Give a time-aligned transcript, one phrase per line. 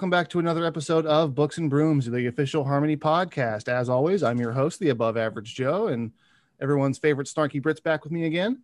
[0.00, 3.68] Welcome back to another episode of Books and Brooms, the official Harmony podcast.
[3.68, 6.10] As always, I'm your host, the above average Joe, and
[6.58, 8.62] everyone's favorite snarky Brit's back with me again.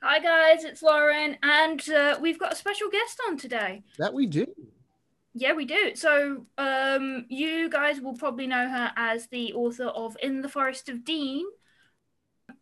[0.00, 3.82] Hi guys, it's Lauren, and uh, we've got a special guest on today.
[3.98, 4.46] That we do.
[5.34, 5.96] Yeah, we do.
[5.96, 10.88] So, um, you guys will probably know her as the author of In the Forest
[10.88, 11.46] of Dean,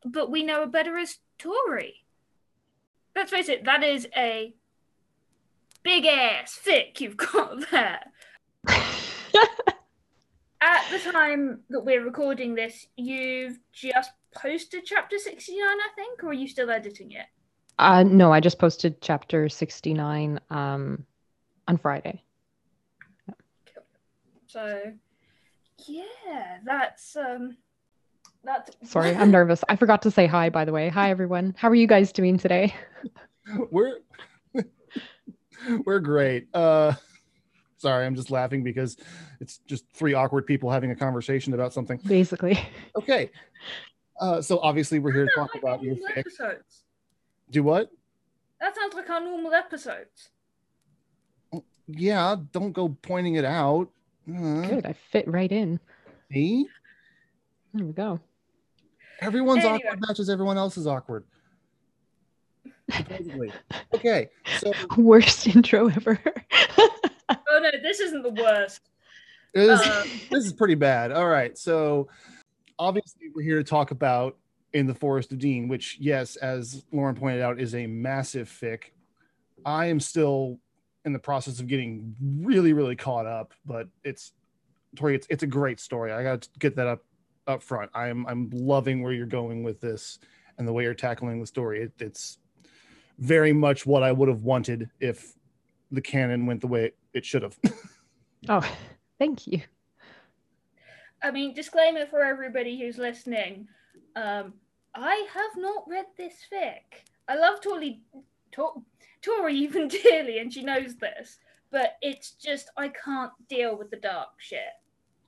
[0.03, 2.07] but we know her better as Tori.
[3.15, 4.55] Let's face it, that is a
[5.83, 8.01] big ass thick you've got there.
[10.65, 16.29] At the time that we're recording this, you've just posted chapter 69, I think, or
[16.29, 17.27] are you still editing it?
[17.79, 21.05] Uh, no, I just posted chapter 69 um,
[21.67, 22.23] on Friday.
[24.47, 24.93] So,
[25.87, 27.57] yeah, that's um,
[28.45, 28.71] that's.
[28.85, 29.65] Sorry, I'm nervous.
[29.69, 30.91] I forgot to say hi, by the way.
[30.91, 31.55] Hi, everyone.
[31.57, 32.75] How are you guys doing today?
[33.71, 33.99] We're
[35.85, 36.49] we're great.
[36.55, 36.95] Uh,
[37.79, 38.97] sorry, I'm just laughing because
[39.41, 41.99] it's just three awkward people having a conversation about something.
[42.07, 42.59] Basically.
[42.97, 43.31] Okay.
[44.21, 46.19] Uh, so obviously we're here to talk like about your normal fic.
[46.19, 46.85] episodes.
[47.51, 47.91] Do what?
[48.61, 50.31] That sounds like our normal episodes.
[51.89, 53.89] Yeah, don't go pointing it out.
[54.29, 54.87] Uh, Good.
[54.87, 55.81] I fit right in.
[56.33, 56.67] see?
[57.75, 58.21] There we go.
[59.21, 59.83] Everyone's Anyway.
[59.87, 61.25] awkward matches everyone else is awkward.
[62.91, 63.53] Supposedly.
[63.95, 64.29] okay,
[64.59, 66.21] so Worst intro ever.
[67.49, 68.81] Oh no, this isn't the worst.
[69.55, 71.13] this, Um, this is pretty bad.
[71.13, 72.09] All right, so
[72.79, 74.37] obviously we're here to talk about
[74.73, 78.85] in the Forest of Dean, which, yes, as Lauren pointed out, is a massive fic.
[79.65, 80.59] I am still
[81.05, 84.33] in the process of getting really, really caught up, but it's
[84.97, 86.13] Tori, it's it's a great story.
[86.13, 87.05] I got to get that up
[87.47, 87.91] up front.
[87.95, 90.19] I'm I'm loving where you're going with this
[90.59, 91.83] and the way you're tackling the story.
[91.83, 92.39] It, it's
[93.19, 95.35] very much what I would have wanted if
[95.91, 97.59] the canon went the way it should have.
[98.49, 98.77] oh,
[99.19, 99.61] thank you.
[101.23, 103.69] I mean, disclaimer for everybody who's listening.
[104.17, 104.55] Um,
[104.95, 107.05] I have not read this fic.
[107.29, 108.01] I love Tori,
[108.51, 108.83] Tor-
[109.23, 111.39] Tori even dearly, and she knows this.
[111.71, 114.61] But it's just I can't deal with the dark shit.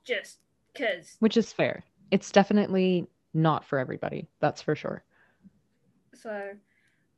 [0.03, 0.39] Just
[0.73, 1.15] because.
[1.19, 1.83] Which is fair.
[2.11, 4.27] It's definitely not for everybody.
[4.39, 5.03] That's for sure.
[6.13, 6.51] So,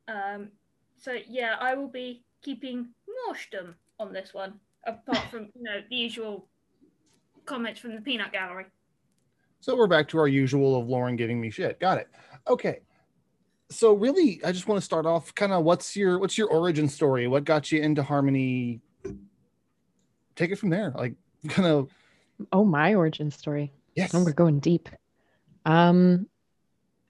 [0.08, 0.50] um,
[0.98, 2.88] so yeah, I will be keeping
[3.30, 4.54] Morshdom on this one,
[4.86, 6.48] apart from you know the usual
[7.46, 8.66] comments from the peanut gallery.
[9.60, 11.80] So we're back to our usual of Lauren giving me shit.
[11.80, 12.10] Got it.
[12.48, 12.82] Okay.
[13.70, 16.88] So really, I just want to start off kind of what's your what's your origin
[16.88, 17.28] story?
[17.28, 18.82] What got you into Harmony?
[20.36, 20.94] Take it from there.
[20.96, 21.16] Like
[21.50, 21.90] kind of
[22.52, 23.74] Oh, my origin story.
[23.96, 24.14] yes.
[24.14, 24.90] Oh, we're going deep.
[25.66, 26.28] Um,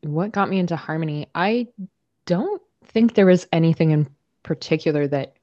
[0.02, 1.28] what got me into harmony?
[1.36, 1.68] I
[2.26, 4.08] don't think there was anything in
[4.44, 5.36] particular that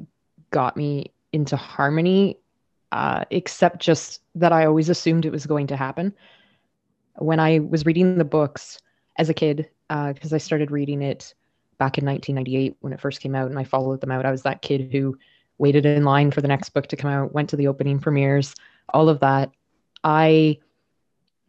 [0.51, 2.39] got me into harmony,
[2.93, 6.15] uh, except just that I always assumed it was going to happen.
[7.17, 8.81] When I was reading the books
[9.19, 11.35] as a kid, because I started reading it
[11.79, 14.27] back in 1998 when it first came out, and I followed them out.
[14.27, 15.17] I was that kid who
[15.59, 18.55] waited in line for the next book to come out, went to the opening premieres,
[18.89, 19.51] all of that.
[20.03, 20.59] I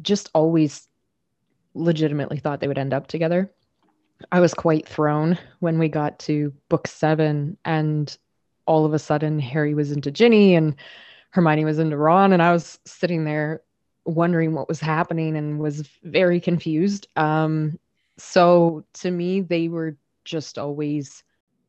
[0.02, 0.88] just always
[1.74, 3.52] legitimately thought they would end up together.
[4.32, 8.16] I was quite thrown when we got to book seven, and
[8.66, 10.76] all of a sudden Harry was into Ginny and
[11.32, 13.62] Hermione was into Ron, and I was sitting there
[14.06, 17.08] wondering what was happening and was very confused.
[17.18, 17.78] Um,
[18.18, 21.24] so to me, they were just always.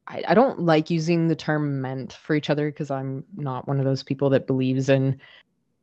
[0.08, 3.80] I, I don't like using the term meant for each other because I'm not one
[3.80, 5.20] of those people that believes in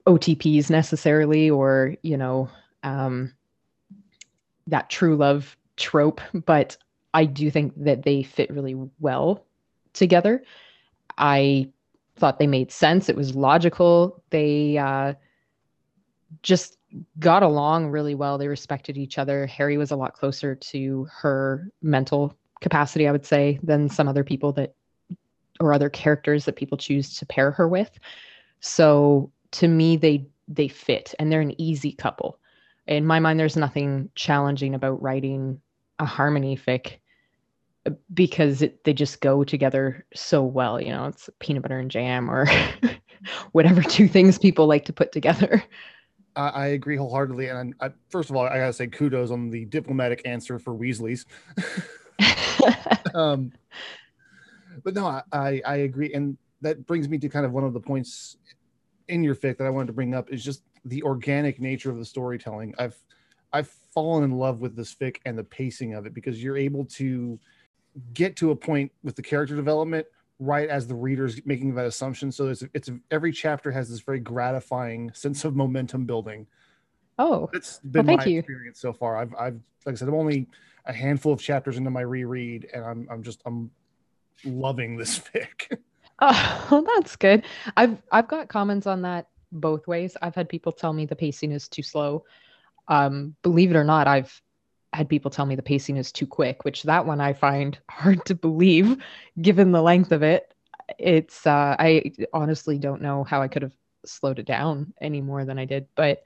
[0.08, 2.50] OTPs necessarily or, you know,
[2.84, 3.34] um,
[4.68, 6.78] that true love trope, but
[7.14, 9.46] I do think that they fit really well
[9.94, 10.44] together.
[11.18, 11.70] I
[12.16, 13.10] thought they made sense.
[13.10, 14.24] It was logical.
[14.30, 15.14] They uh,
[16.42, 16.78] just
[17.20, 18.38] got along really well.
[18.38, 19.46] They respected each other.
[19.48, 24.24] Harry was a lot closer to her mental capacity, I would say, than some other
[24.24, 24.74] people that
[25.60, 27.92] or other characters that people choose to pair her with.
[28.60, 32.40] So to me, they they fit and they're an easy couple.
[32.88, 35.62] In my mind, there's nothing challenging about writing
[36.00, 36.98] a harmony fic
[38.14, 40.80] because it, they just go together so well.
[40.80, 42.48] You know, it's peanut butter and jam or
[43.52, 45.64] whatever two things people like to put together.
[46.36, 47.48] I, I agree wholeheartedly.
[47.48, 51.26] And I, first of all, I gotta say kudos on the diplomatic answer for Weasley's.
[53.14, 53.52] um,
[54.84, 57.74] but no, I, I I agree, and that brings me to kind of one of
[57.74, 58.38] the points
[59.08, 61.98] in your fic that I wanted to bring up is just the organic nature of
[61.98, 62.74] the storytelling.
[62.80, 62.98] I've
[63.52, 66.86] I've fallen in love with this fic and the pacing of it because you're able
[66.86, 67.40] to
[68.14, 70.06] get to a point with the character development
[70.40, 72.32] right as the reader's making that assumption.
[72.32, 76.48] So it's it's every chapter has this very gratifying sense of momentum building.
[77.20, 78.40] Oh, That's been thank my you.
[78.40, 79.18] experience so far.
[79.18, 80.48] I've I've like I said, I'm only
[80.86, 83.72] a handful of chapters into my reread, and I'm I'm just I'm
[84.44, 85.78] loving this fic.
[86.20, 87.44] Oh, that's good.
[87.76, 90.16] I've I've got comments on that both ways.
[90.22, 92.24] I've had people tell me the pacing is too slow.
[92.88, 94.42] Um, believe it or not, I've
[94.94, 98.26] had people tell me the pacing is too quick, which that one I find hard
[98.26, 98.98] to believe
[99.42, 100.54] given the length of it.
[101.00, 103.74] It's uh, I honestly don't know how I could have
[104.06, 106.24] slowed it down any more than I did, but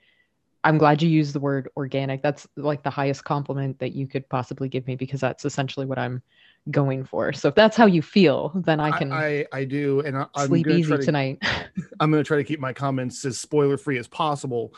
[0.63, 2.21] I'm glad you used the word organic.
[2.21, 5.99] That's like the highest compliment that you could possibly give me because that's essentially what
[5.99, 6.21] I'm
[6.71, 7.31] going for.
[7.33, 10.25] So if that's how you feel, then I can I, I, I do, and I,
[10.35, 11.37] I'm sleep easy to, tonight.
[11.99, 14.73] I'm going to try to keep my comments as spoiler free as possible.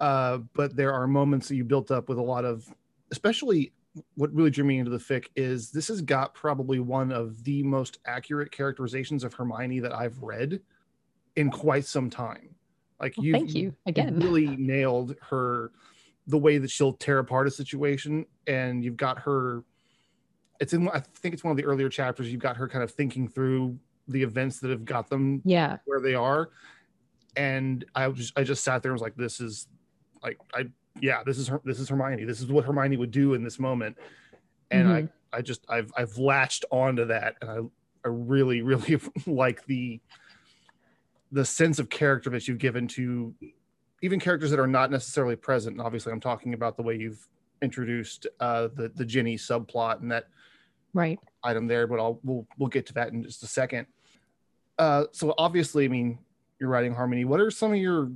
[0.00, 2.64] Uh, but there are moments that you built up with a lot of,
[3.10, 3.72] especially
[4.14, 7.62] what really drew me into the fic is this has got probably one of the
[7.64, 10.60] most accurate characterizations of Hermione that I've read
[11.34, 12.54] in quite some time.
[13.00, 14.18] Like Well, you, thank you again.
[14.20, 15.72] really nailed her,
[16.26, 19.64] the way that she'll tear apart a situation, and you've got her.
[20.60, 20.88] It's in.
[20.90, 22.30] I think it's one of the earlier chapters.
[22.30, 23.78] You've got her kind of thinking through
[24.08, 25.78] the events that have got them Yeah.
[25.86, 26.50] where they are
[27.36, 29.66] and i just i just sat there and was like this is
[30.22, 30.66] like i
[31.00, 33.58] yeah this is her this is hermione this is what hermione would do in this
[33.58, 33.96] moment
[34.70, 37.56] and i i just i've i've latched onto that and i
[38.04, 40.00] i really really like the
[41.32, 43.34] the sense of character that you've given to
[44.00, 47.26] even characters that are not necessarily present and obviously i'm talking about the way you've
[47.62, 50.28] introduced uh the the ginny subplot and that
[50.94, 51.18] Right.
[51.44, 53.86] item there, but I'll we'll we'll get to that in just a second.
[54.78, 56.18] Uh, so obviously, I mean,
[56.58, 57.24] you're writing harmony.
[57.24, 58.10] What are some of your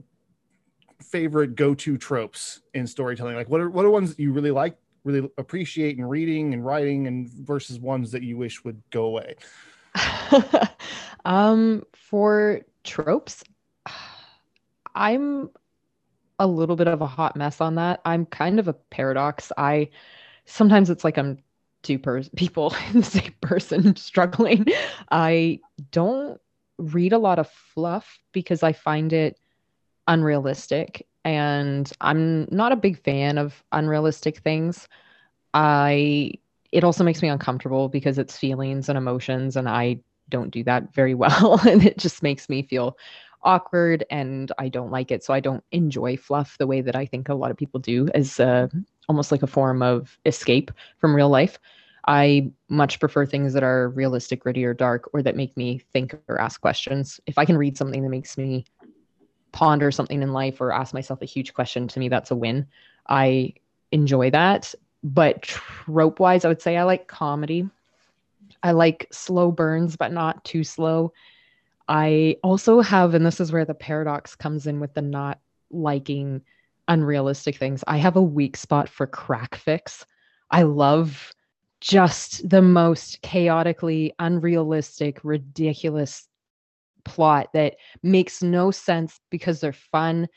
[1.03, 3.37] favorite go-to tropes in storytelling?
[3.37, 6.65] Like, what are what are ones that you really like, really appreciate in reading and
[6.65, 9.37] writing, and versus ones that you wish would go away?
[11.25, 13.45] um, for tropes,
[14.95, 15.51] I'm
[16.39, 18.01] a little bit of a hot mess on that.
[18.05, 19.53] I'm kind of a paradox.
[19.57, 19.91] I
[20.45, 21.39] sometimes it's like I'm
[21.83, 24.67] two pers- people in the same person struggling.
[25.11, 25.61] I
[25.91, 26.41] don't
[26.79, 29.39] read a lot of fluff because I find it
[30.09, 34.89] unrealistic and I'm not a big fan of unrealistic things.
[35.55, 36.33] I
[36.73, 40.95] it also makes me uncomfortable because it's feelings and emotions and I don't do that
[40.95, 42.97] very well and it just makes me feel
[43.45, 47.07] awkward and I don't like it so I don't enjoy fluff the way that I
[47.07, 48.41] think a lot of people do as
[49.09, 51.59] almost like a form of escape from real life.
[52.09, 56.17] I much prefer things that are realistic, gritty, or dark, or that make me think
[56.29, 57.21] or ask questions.
[57.27, 58.65] If I can read something that makes me
[59.53, 62.67] ponder something in life or ask myself a huge question, to me, that's a win.
[63.09, 63.55] I
[63.93, 64.75] enjoy that.
[65.05, 67.69] But trope wise, I would say I like comedy.
[68.63, 71.13] I like slow burns, but not too slow.
[71.89, 75.41] I also have, and this is where the paradox comes in with the not
[75.71, 76.43] liking
[76.89, 77.83] unrealistic things.
[77.87, 80.05] I have a weak spot for crack fics.
[80.51, 81.33] I love
[81.81, 86.29] just the most chaotically unrealistic, ridiculous
[87.05, 90.29] plot that makes no sense because they're fun,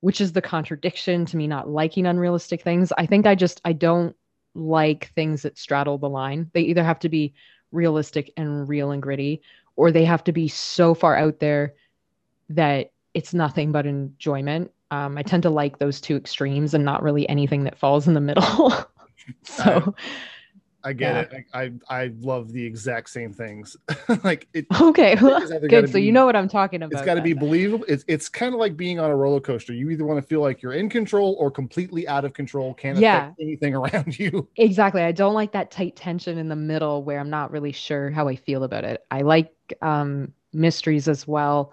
[0.00, 2.92] which is the contradiction to me not liking unrealistic things.
[2.96, 4.14] I think I just I don't
[4.54, 6.50] like things that straddle the line.
[6.52, 7.34] They either have to be
[7.72, 9.42] realistic and real and gritty
[9.76, 11.74] or they have to be so far out there
[12.50, 14.70] that it's nothing but enjoyment.
[14.90, 18.14] Um, I tend to like those two extremes and not really anything that falls in
[18.14, 18.72] the middle.
[19.42, 19.94] so
[20.84, 21.44] I get it.
[21.54, 23.76] I, I I love the exact same things.
[24.24, 24.66] like it.
[24.80, 25.88] okay, think it's either gotta good.
[25.88, 26.92] So be- you know what I'm talking about.
[26.96, 27.84] It's got to be believable.
[27.88, 29.72] It's it's kind of like being on a roller coaster.
[29.72, 32.98] You either want to feel like you're in control or completely out of control, can't
[32.98, 33.24] Yeah.
[33.28, 34.48] affect anything around you.
[34.56, 35.02] Exactly.
[35.02, 38.28] I don't like that tight tension in the middle where I'm not really sure how
[38.28, 39.04] I feel about it.
[39.10, 41.72] I like um, mysteries as well.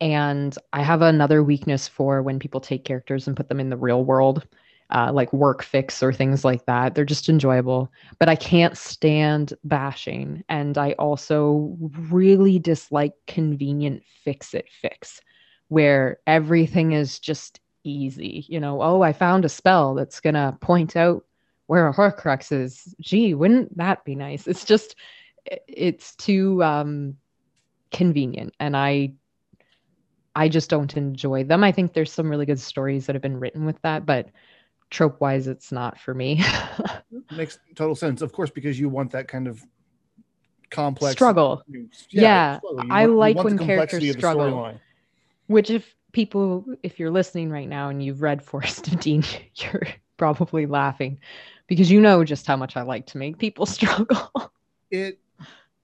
[0.00, 3.76] And I have another weakness for when people take characters and put them in the
[3.76, 4.46] real world,
[4.94, 6.94] uh, like work fics or things like that.
[6.94, 7.92] They're just enjoyable.
[8.18, 10.44] But I can't stand bashing.
[10.48, 11.76] And I also
[12.08, 15.20] really dislike convenient fix it fics,
[15.68, 18.46] where everything is just easy.
[18.48, 21.24] You know, oh, I found a spell that's going to point out
[21.66, 22.94] where a Horcrux is.
[23.00, 24.46] Gee, wouldn't that be nice?
[24.46, 24.94] It's just,
[25.66, 27.16] it's too um,
[27.90, 29.14] convenient, and I,
[30.36, 31.64] I just don't enjoy them.
[31.64, 34.28] I think there's some really good stories that have been written with that, but
[34.90, 36.42] trope wise, it's not for me.
[37.36, 39.62] Makes total sense, of course, because you want that kind of
[40.70, 41.62] complex Struggle.
[42.10, 42.84] Yeah, struggle.
[42.84, 44.80] You I want- like when characters complexity of the struggle.
[45.46, 49.22] Which, if people, if you're listening right now and you've read Forest of Dean,
[49.56, 49.86] you're
[50.16, 51.18] probably laughing
[51.66, 54.30] because you know just how much I like to make people struggle.
[54.90, 55.18] It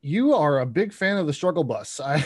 [0.03, 2.01] you are a big fan of the struggle bus.
[2.03, 2.25] I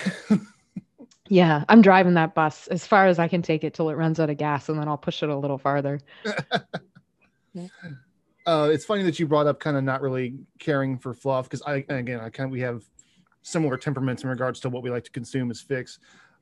[1.34, 4.20] Yeah, I'm driving that bus as far as I can take it till it runs
[4.20, 5.98] out of gas, and then I'll push it a little farther.
[8.46, 11.60] uh, it's funny that you brought up kind of not really caring for fluff because
[11.62, 12.84] I again I kind of we have
[13.42, 15.98] similar temperaments in regards to what we like to consume as fics.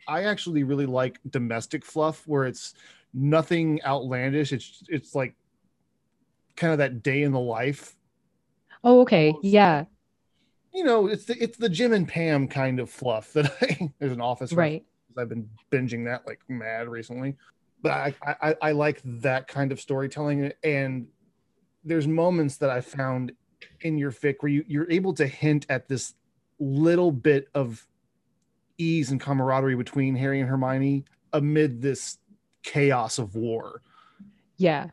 [0.07, 2.75] I actually really like domestic fluff where it's
[3.15, 4.53] nothing outlandish.
[4.53, 5.35] It's it's like
[6.55, 7.97] kind of that day in the life.
[8.85, 9.87] Oh, okay, yeah.
[10.73, 14.13] You know, it's the it's the Jim and Pam kind of fluff that I there's
[14.13, 14.85] an office Right.
[15.17, 17.37] I've been binging that like mad recently.
[17.83, 21.07] But I, I I like that kind of storytelling and
[21.85, 23.33] there's moments that I found
[23.81, 26.15] in your fic where you, you're able to hint at this
[26.59, 27.87] little bit of
[28.79, 32.19] ease and camaraderie between Harry and Hermione amid this
[32.63, 33.83] chaos of war.
[34.57, 34.89] Yeah.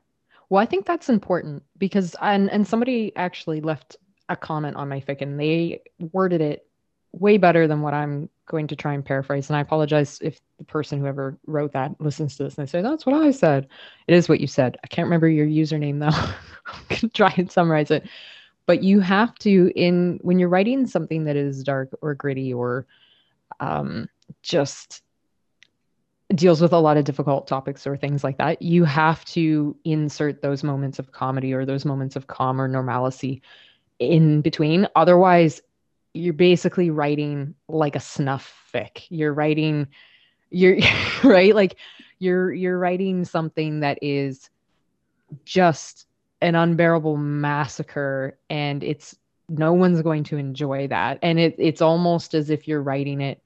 [0.50, 3.98] Well, I think that's important because and and somebody actually left
[4.30, 5.82] a comment on my fic and they
[6.14, 6.66] worded it
[7.12, 9.50] way better than what I'm going to try and paraphrase.
[9.50, 12.82] And I apologize if the person whoever wrote that listens to this and they say,
[12.82, 13.68] That's what I said.
[14.08, 14.78] It is what you said.
[14.84, 16.08] I can't remember your username though.
[16.66, 18.08] I'm gonna try and summarize it.
[18.66, 22.86] But you have to in when you're writing something that is dark or gritty or
[23.60, 24.08] um
[24.44, 25.02] just
[26.36, 30.44] deals with a lot of difficult topics or things like that, you have to insert
[30.44, 33.42] those moments of comedy or those moments of calm or normalcy
[34.00, 34.88] in between.
[34.96, 35.62] Otherwise,
[36.14, 39.06] you're basically writing like a snuff fic.
[39.10, 39.88] You're writing
[40.50, 40.78] you're
[41.24, 41.78] right like
[42.20, 44.50] you're you're writing something that is
[45.46, 46.08] just
[46.42, 49.16] an unbearable massacre and it's
[49.48, 53.42] no one's going to enjoy that and it, it's almost as if you're writing it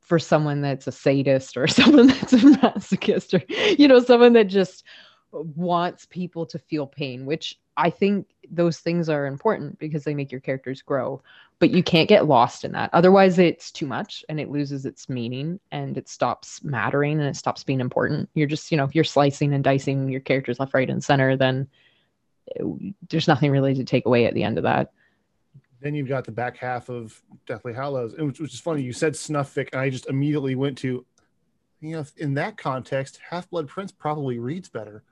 [0.00, 4.46] for someone that's a sadist or someone that's a masochist or you know someone that
[4.46, 4.84] just
[5.32, 10.30] wants people to feel pain which i think those things are important because they make
[10.30, 11.20] your characters grow
[11.58, 15.08] but you can't get lost in that otherwise it's too much and it loses its
[15.08, 18.94] meaning and it stops mattering and it stops being important you're just you know if
[18.94, 21.66] you're slicing and dicing your characters left right and center then
[22.46, 24.92] it, there's nothing really to take away at the end of that
[25.80, 28.82] Then you've got the back half of Deathly Hallows, which, which is funny.
[28.82, 31.04] You said snuff fic, and I just immediately went to,
[31.80, 35.04] you know, in that context, Half Blood Prince probably reads better.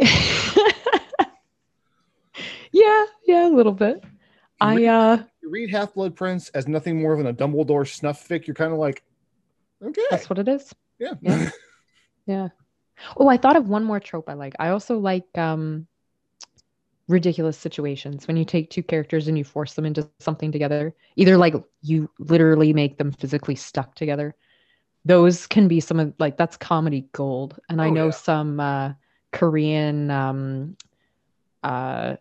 [2.74, 4.02] yeah yeah a little bit
[4.60, 8.26] i read- uh You read Half Blood Prince as nothing more than a Dumbledore snuff
[8.28, 8.46] fic.
[8.46, 9.02] You're kind of like,
[9.82, 11.50] okay, that's what it is yeah, yeah.
[12.26, 12.48] Yeah.
[13.18, 14.54] Oh, I thought of one more trope I like.
[14.58, 15.86] I also like um
[17.08, 20.94] ridiculous situations when you take two characters and you force them into something together.
[21.16, 24.34] Either like you literally make them physically stuck together.
[25.04, 27.60] Those can be some of like that's comedy gold.
[27.68, 28.12] And I Oh, know yeah.
[28.12, 28.92] some uh
[29.32, 30.76] Korean um
[31.62, 32.16] uh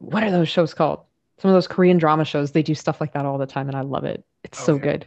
[0.00, 1.00] what are those shows called?
[1.38, 3.76] Some of those Korean drama shows, they do stuff like that all the time and
[3.76, 4.24] I love it.
[4.42, 5.06] It's so good.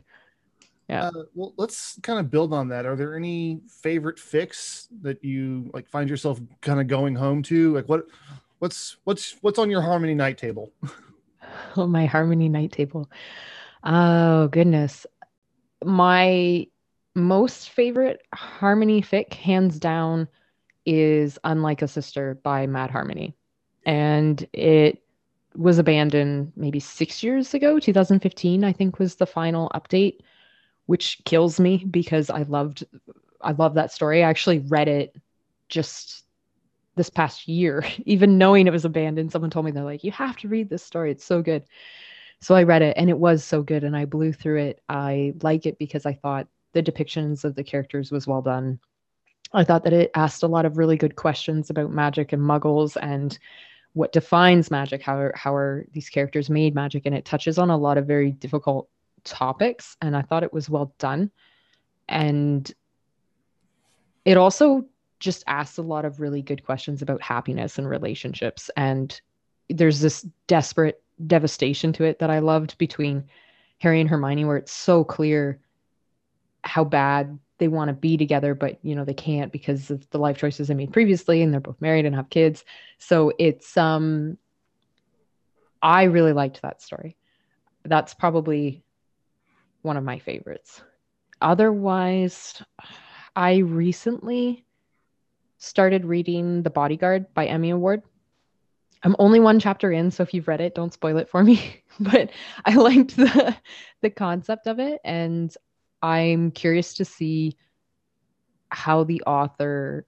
[0.90, 1.08] Yeah.
[1.08, 2.86] Uh, well, let's kind of build on that.
[2.86, 7.74] Are there any favorite fics that you like find yourself kind of going home to?
[7.74, 8.06] Like what,
[8.60, 10.72] what's what's what's on your Harmony night table?
[11.76, 13.10] Oh, my Harmony night table.
[13.84, 15.06] Oh, goodness.
[15.84, 16.68] My
[17.16, 20.28] most favorite Harmony fic, hands down,
[20.86, 23.36] is Unlike a Sister by Mad Harmony.
[23.86, 25.04] And it
[25.56, 30.20] was abandoned maybe six years ago, 2015, I think was the final update,
[30.86, 32.84] which kills me because I loved
[33.42, 34.24] I love that story.
[34.24, 35.16] I actually read it
[35.68, 36.24] just
[36.96, 39.32] this past year, even knowing it was abandoned.
[39.32, 41.12] Someone told me they're like, you have to read this story.
[41.12, 41.66] It's so good.
[42.40, 44.82] So I read it and it was so good and I blew through it.
[44.90, 48.80] I like it because I thought the depictions of the characters was well done.
[49.54, 52.98] I thought that it asked a lot of really good questions about magic and muggles
[53.02, 53.38] and
[53.94, 57.70] what defines magic, how are, how are these characters made magic and it touches on
[57.70, 58.90] a lot of very difficult
[59.24, 61.32] topics and I thought it was well done.
[62.10, 62.72] And
[64.26, 64.86] it also
[65.20, 69.22] just asks a lot of really good questions about happiness and relationships and
[69.70, 73.24] there's this desperate devastation to it that I loved between
[73.80, 75.60] Harry and Hermione where it's so clear
[76.64, 80.18] how bad they want to be together but you know they can't because of the
[80.18, 82.66] life choices they made previously and they're both married and have kids.
[82.98, 84.38] So it's um
[85.82, 87.16] I really liked that story.
[87.86, 88.84] That's probably
[89.82, 90.82] one of my favorites.
[91.42, 92.62] Otherwise
[93.34, 94.66] I recently
[95.58, 98.02] started reading The Bodyguard by Emmy Award.
[99.04, 101.82] I'm only one chapter in, so if you've read it, don't spoil it for me.
[102.02, 102.30] but
[102.66, 103.56] I liked the
[104.02, 105.56] the concept of it, and
[106.04, 107.58] I'm curious to see
[108.70, 110.06] how the author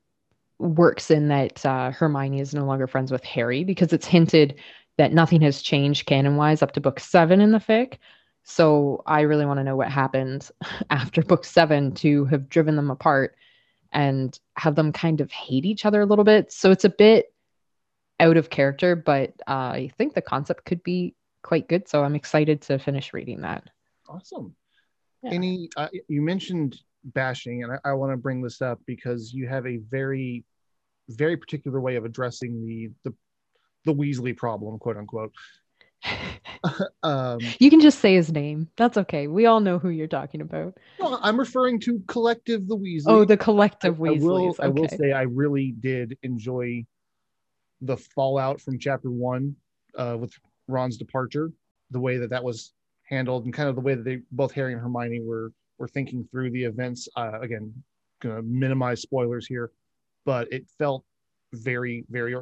[0.59, 4.55] works in that uh, Hermione is no longer friends with Harry because it's hinted
[4.97, 7.97] that nothing has changed canon wise up to book seven in the fic.
[8.43, 10.49] So I really want to know what happened
[10.89, 13.35] after book seven to have driven them apart
[13.91, 16.51] and have them kind of hate each other a little bit.
[16.51, 17.33] So it's a bit
[18.19, 21.87] out of character, but uh, I think the concept could be quite good.
[21.87, 23.63] So I'm excited to finish reading that.
[24.07, 24.55] Awesome.
[25.25, 25.31] Yeah.
[25.31, 29.47] Any, uh, you mentioned bashing, and I, I want to bring this up because you
[29.47, 30.43] have a very,
[31.09, 33.15] very particular way of addressing the the
[33.85, 35.33] the Weasley problem, quote unquote.
[37.03, 38.69] um, you can just say his name.
[38.77, 39.27] That's okay.
[39.27, 40.77] We all know who you're talking about.
[40.99, 43.03] Well, I'm referring to Collective the Weasley.
[43.07, 44.21] Oh, the Collective I, Weasleys.
[44.21, 44.63] I will, okay.
[44.63, 46.85] I will say I really did enjoy
[47.81, 49.55] the fallout from chapter one
[49.97, 50.33] uh, with
[50.67, 51.51] Ron's departure,
[51.91, 52.73] the way that that was
[53.05, 56.27] handled, and kind of the way that they both Harry and Hermione were were thinking
[56.31, 57.07] through the events.
[57.15, 57.73] Uh, again,
[58.21, 59.71] gonna minimize spoilers here,
[60.25, 61.03] but it felt
[61.53, 62.35] very, very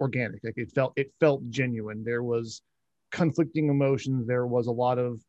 [0.00, 0.44] organic.
[0.44, 2.04] Like it felt it felt genuine.
[2.04, 2.62] There was
[3.10, 4.26] conflicting emotions.
[4.26, 5.20] There was a lot of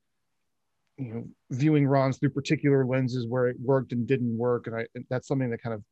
[0.97, 4.86] you know viewing Ron's through particular lenses where it worked and didn't work, and I
[5.10, 5.84] that's something that kind of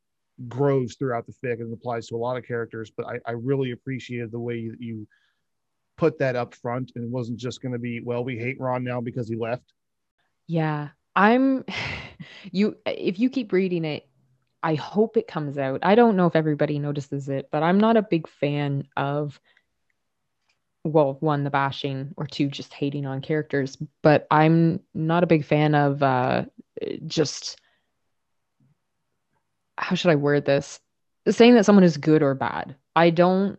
[0.48, 2.92] grows throughout the fic and applies to a lot of characters.
[2.96, 5.08] But I, I really appreciated the way you, you
[5.98, 8.84] put that up front and it wasn't just going to be well we hate Ron
[8.84, 9.74] now because he left.
[10.46, 11.64] Yeah, I'm
[12.52, 14.08] you if you keep reading it
[14.62, 15.80] I hope it comes out.
[15.82, 19.38] I don't know if everybody notices it, but I'm not a big fan of
[20.84, 25.44] well, one the bashing or two just hating on characters, but I'm not a big
[25.44, 26.44] fan of uh
[27.06, 27.60] just
[29.76, 30.80] how should I word this?
[31.28, 32.74] Saying that someone is good or bad.
[32.96, 33.58] I don't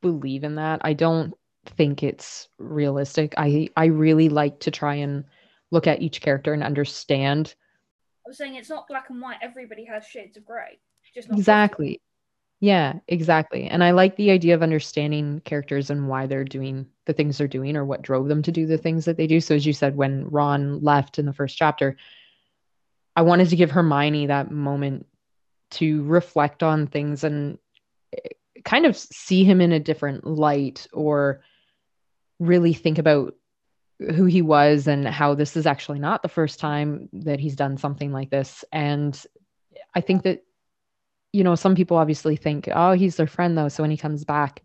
[0.00, 0.80] believe in that.
[0.84, 1.34] I don't
[1.66, 3.34] think it's realistic.
[3.36, 5.24] I I really like to try and
[5.70, 7.54] look at each character and understand
[8.26, 9.38] I was saying it's not black and white.
[9.42, 10.78] Everybody has shades of grey.
[11.14, 12.00] Just exactly.
[12.60, 13.64] Yeah, exactly.
[13.64, 17.48] And I like the idea of understanding characters and why they're doing the things they're
[17.48, 19.40] doing or what drove them to do the things that they do.
[19.40, 21.96] So as you said, when Ron left in the first chapter,
[23.16, 25.06] I wanted to give Hermione that moment
[25.72, 27.58] to reflect on things and
[28.64, 31.42] kind of see him in a different light or
[32.38, 33.34] really think about
[34.14, 37.76] who he was and how this is actually not the first time that he's done
[37.76, 38.64] something like this.
[38.72, 39.20] And
[39.94, 40.42] I think that,
[41.32, 43.68] you know, some people obviously think, oh, he's their friend though.
[43.68, 44.62] So when he comes back,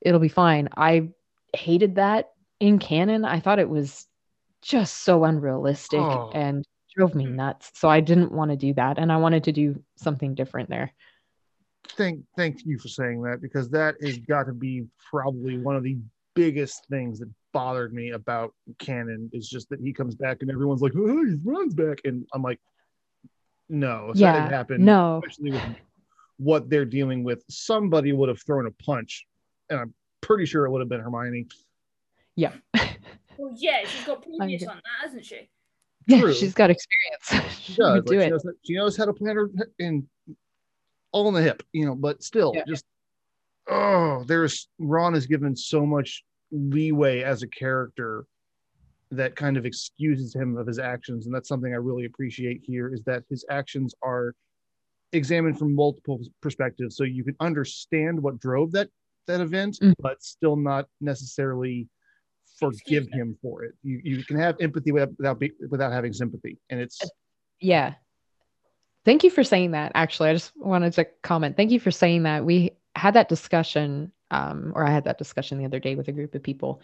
[0.00, 0.68] it'll be fine.
[0.76, 1.10] I
[1.54, 3.24] hated that in canon.
[3.24, 4.06] I thought it was
[4.62, 6.30] just so unrealistic oh.
[6.32, 7.34] and drove me mm.
[7.34, 7.72] nuts.
[7.74, 8.98] So I didn't want to do that.
[8.98, 10.92] And I wanted to do something different there.
[12.00, 15.82] Thank thank you for saying that because that has got to be probably one of
[15.82, 15.98] the
[16.34, 20.80] biggest things that bothered me about Canon is just that he comes back and everyone's
[20.80, 22.58] like, oh, he runs back, and I'm like,
[23.68, 24.82] no, yeah, that happened.
[24.82, 25.76] No, especially with
[26.38, 27.44] what they're dealing with.
[27.50, 29.26] Somebody would have thrown a punch,
[29.68, 31.48] and I'm pretty sure it would have been Hermione.
[32.34, 32.52] Yeah.
[33.36, 35.50] well, yeah, she's got previous on that, hasn't she?
[36.06, 36.32] Yeah, True.
[36.32, 37.52] she's got experience.
[37.60, 37.96] she does.
[37.96, 40.08] Like, do she, knows, she, knows, how to plan her in
[41.12, 41.94] all in the hip, you know.
[41.94, 42.64] But still, yeah.
[42.66, 42.84] just
[43.68, 48.26] oh, there's Ron is given so much leeway as a character
[49.12, 52.92] that kind of excuses him of his actions and that's something i really appreciate here
[52.92, 54.34] is that his actions are
[55.12, 58.88] examined from multiple perspectives so you can understand what drove that
[59.26, 59.92] that event mm.
[59.98, 61.88] but still not necessarily
[62.58, 66.80] forgive him for it you, you can have empathy without without, without having sympathy and
[66.80, 67.00] it's
[67.60, 67.94] yeah
[69.04, 72.24] thank you for saying that actually i just wanted to comment thank you for saying
[72.24, 76.08] that we had that discussion um, or I had that discussion the other day with
[76.08, 76.80] a group of people,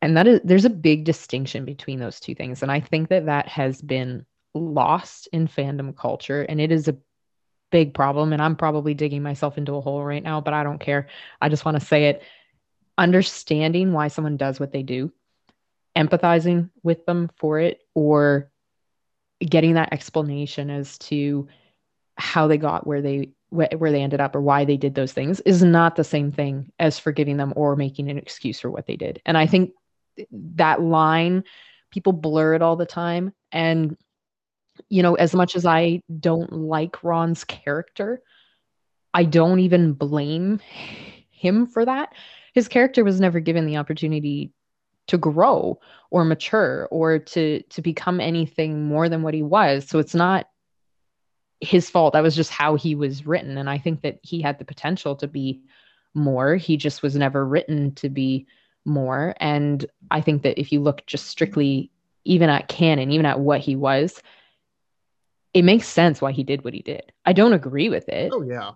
[0.00, 3.26] and that is there's a big distinction between those two things, and I think that
[3.26, 6.96] that has been lost in fandom culture, and it is a
[7.70, 8.32] big problem.
[8.32, 11.08] And I'm probably digging myself into a hole right now, but I don't care.
[11.40, 12.22] I just want to say it.
[12.98, 15.10] Understanding why someone does what they do,
[15.96, 18.50] empathizing with them for it, or
[19.48, 21.48] getting that explanation as to
[22.16, 25.12] how they got where they wh- where they ended up or why they did those
[25.12, 28.86] things is not the same thing as forgiving them or making an excuse for what
[28.86, 29.20] they did.
[29.24, 29.72] And I think
[30.30, 31.44] that line
[31.90, 33.96] people blur it all the time and
[34.88, 38.22] you know as much as I don't like Ron's character,
[39.14, 40.60] I don't even blame
[41.30, 42.14] him for that.
[42.54, 44.52] His character was never given the opportunity
[45.08, 45.78] to grow
[46.10, 49.88] or mature or to to become anything more than what he was.
[49.88, 50.48] So it's not
[51.60, 52.14] his fault.
[52.14, 53.56] That was just how he was written.
[53.56, 55.62] And I think that he had the potential to be
[56.14, 56.56] more.
[56.56, 58.46] He just was never written to be
[58.84, 59.34] more.
[59.38, 61.90] And I think that if you look just strictly
[62.24, 64.20] even at canon, even at what he was,
[65.54, 67.12] it makes sense why he did what he did.
[67.24, 68.32] I don't agree with it.
[68.32, 68.72] Oh yeah.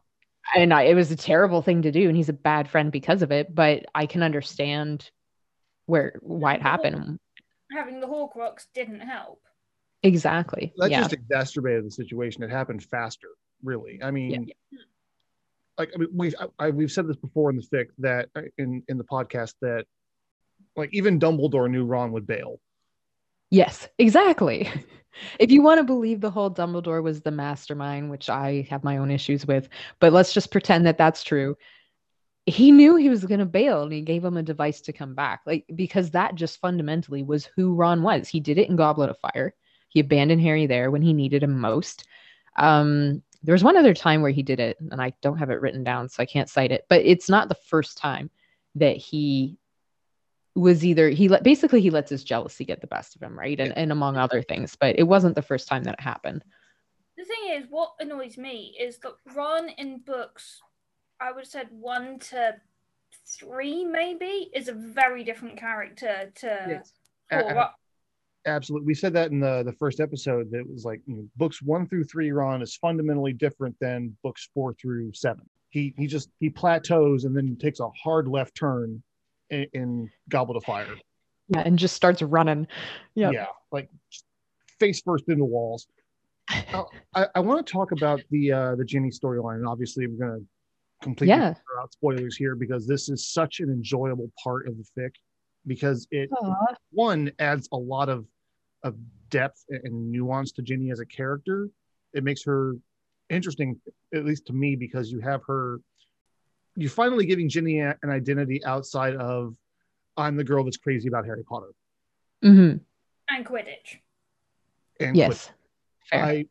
[0.55, 3.23] and I, it was a terrible thing to do and he's a bad friend because
[3.23, 5.11] of it but i can understand
[5.87, 7.19] where why it happened
[7.73, 9.41] Having the Horcrux didn't help.
[10.03, 12.43] exactly that yeah just exacerbated the situation.
[12.45, 13.29] It happened faster,
[13.65, 13.99] really.
[14.03, 14.51] I mean,
[15.79, 18.83] like I mean, we've I, we've said this before in the fic that uh, in
[18.89, 19.85] in the podcast that
[20.77, 22.61] like even Dumbledore knew Ron would bail.
[23.51, 24.69] yes exactly
[25.41, 28.97] if you want to believe the whole dumbledore was the mastermind which i have my
[28.99, 29.69] own issues with
[30.01, 31.57] but let's just pretend that that's true
[32.47, 35.15] he knew he was going to bail and he gave him a device to come
[35.15, 38.29] back like because that just fundamentally was who ron was.
[38.29, 39.55] He did it in goblet of fire.
[39.89, 42.07] He abandoned harry there when he needed him most.
[42.57, 45.61] Um there was one other time where he did it and i don't have it
[45.61, 48.31] written down so i can't cite it but it's not the first time
[48.75, 49.59] that he
[50.57, 53.61] was either he let basically he lets his jealousy get the best of him right?
[53.61, 56.45] And, and among other things but it wasn't the first time that it happened.
[57.17, 60.61] The thing is, what annoys me is that Ron in books,
[61.21, 62.57] I would have said one to
[63.27, 66.83] three maybe, is a very different character to
[67.31, 67.51] A- four.
[67.53, 67.75] a-
[68.47, 68.87] absolutely.
[68.87, 70.51] We said that in the the first episode.
[70.51, 72.31] That it was like you know, books one through three.
[72.33, 75.49] Ron is fundamentally different than books four through seven.
[75.71, 79.03] He he just he plateaus and then takes a hard left turn
[79.51, 80.95] in, in Goblet of Fire.
[81.49, 82.67] yeah and just starts running
[83.15, 83.89] yeah Yeah, like
[84.81, 85.87] face first into walls.
[86.73, 89.57] Now, I, I want to talk about the uh, the Ginny storyline.
[89.57, 90.47] and Obviously, we're going to
[91.03, 91.55] completely Yeah.
[91.55, 95.11] throw out spoilers here because this is such an enjoyable part of the fic
[95.67, 96.75] because it Aw.
[96.93, 98.27] one adds a lot of
[98.83, 98.95] of
[99.31, 101.69] depth and nuance to Ginny as a character.
[102.13, 102.75] It makes her
[103.31, 103.81] interesting,
[104.15, 105.81] at least to me, because you have her.
[106.77, 109.57] You're finally giving Ginny an identity outside of
[110.17, 111.73] I'm the girl that's crazy about Harry Potter.
[112.45, 112.81] Mhm.
[113.29, 113.99] and Quidditch.
[115.01, 115.51] And yes
[116.11, 116.47] fair I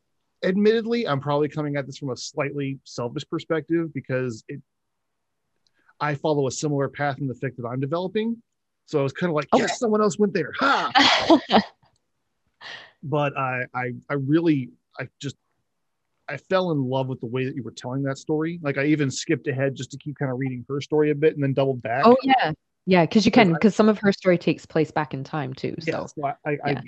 [0.46, 4.60] admittedly I'm probably coming at this from a slightly selfish perspective because it
[6.00, 8.36] I follow a similar path in the fic that I'm developing.
[8.84, 9.62] So I was kind of like, Okay.
[9.62, 10.52] yes, someone else went there.
[10.60, 10.92] Ha!
[13.02, 15.36] But I I I really I just
[16.28, 18.58] I fell in love with the way that you were telling that story.
[18.62, 21.34] Like I even skipped ahead just to keep kind of reading her story a bit
[21.34, 22.04] and then doubled back.
[22.04, 22.52] oh yeah
[22.86, 25.74] yeah because you can because some of her story takes place back in time too
[25.80, 26.80] so Yeah, so I, I, yeah.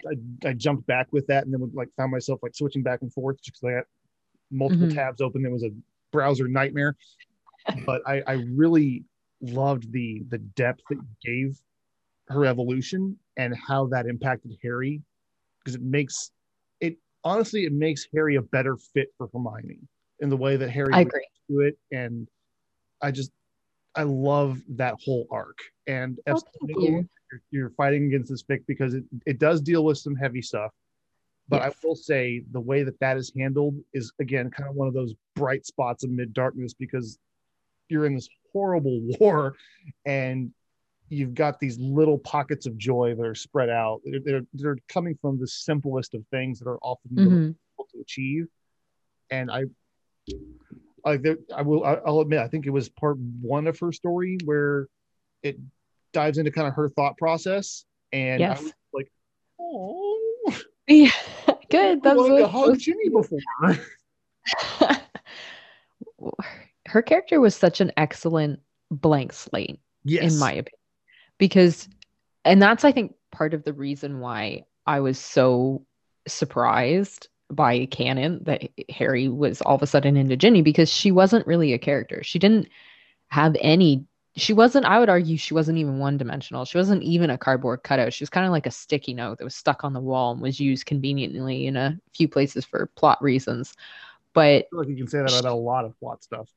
[0.44, 3.02] I, I, jumped back with that and then would like found myself like switching back
[3.02, 3.84] and forth just because I got
[4.50, 4.94] multiple Mhm.
[4.94, 5.44] tabs open.
[5.44, 5.70] It was a
[6.12, 6.96] browser nightmare.
[7.84, 9.04] but I, I really
[9.40, 11.60] loved the the depth that you gave
[12.28, 15.02] her evolution and how that impacted Harry
[15.62, 16.30] because it makes
[16.80, 19.80] it honestly it makes Harry a better fit for Hermione
[20.20, 22.28] in the way that Harry i agree do it and
[23.00, 23.30] I just
[23.98, 25.58] I love that whole arc
[25.88, 27.08] and Oh, you.
[27.32, 30.70] you're, you're fighting against this fic because it, it does deal with some heavy stuff
[31.48, 31.72] but Yes.
[31.82, 34.94] I will say the way that that is handled is again kind of one of
[34.94, 37.18] those bright spots amid darkness because
[37.88, 39.54] you're in this horrible war
[40.06, 40.52] and
[41.08, 44.00] you've got these little pockets of joy that are spread out.
[44.04, 47.24] They're, they're, they're coming from the simplest of things that are often Mhm.
[47.24, 48.46] difficult to achieve.
[49.30, 49.64] And I,
[51.08, 54.38] I, there, I will, I'll admit, I think it was part one of her story
[54.44, 54.88] where
[55.42, 55.58] it
[56.12, 57.84] dives into kind of her thought process.
[58.12, 58.60] And Yes.
[58.60, 59.12] I was like,
[59.60, 60.18] oh,
[60.88, 61.10] yeah
[61.70, 63.38] good that's wanted to what, hug Ginny before.
[66.86, 70.32] her character was such an excellent blank slate yes.
[70.32, 70.72] in my opinion
[71.36, 71.88] because
[72.46, 75.84] and that's i think part of the reason why i was so
[76.26, 81.46] surprised by canon that harry was all of a sudden into ginny because she wasn't
[81.46, 82.22] really a character.
[82.22, 82.68] She didn't
[83.28, 84.04] have any
[84.36, 87.82] she wasn't i would argue she wasn't even one dimensional she wasn't even a cardboard
[87.82, 88.12] cutout.
[88.12, 90.40] She was kind of like a sticky note that was stuck on the wall and
[90.40, 93.74] was used conveniently in a few places for plot reasons.
[94.34, 96.48] But like you can say that about a lot of plot stuff.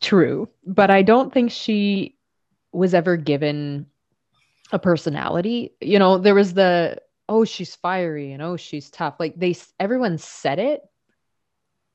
[0.00, 2.16] True, but I don't think she
[2.72, 3.86] was ever given
[4.72, 5.74] a personality.
[5.80, 7.00] You know, there was the
[7.32, 9.14] oh she's fiery and oh she's tough.
[9.18, 10.82] Like they everyone said it,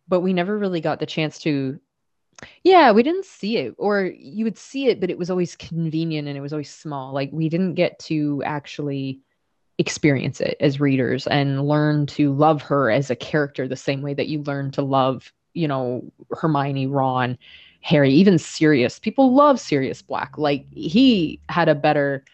[0.08, 1.80] but we never really got the chance to
[2.64, 6.28] yeah, we didn't see it or you would see it but it was always convenient
[6.28, 7.14] and it was always small.
[7.14, 9.22] Like we didn't get to actually
[9.78, 14.16] experience it as readers and learn to love her as a character the same way
[14.16, 17.38] that you learn to love, you know, Hermione, Ron,
[17.82, 18.98] Harry, even Sirius.
[18.98, 20.40] People love Sirius Black.
[20.40, 22.26] Like he had a better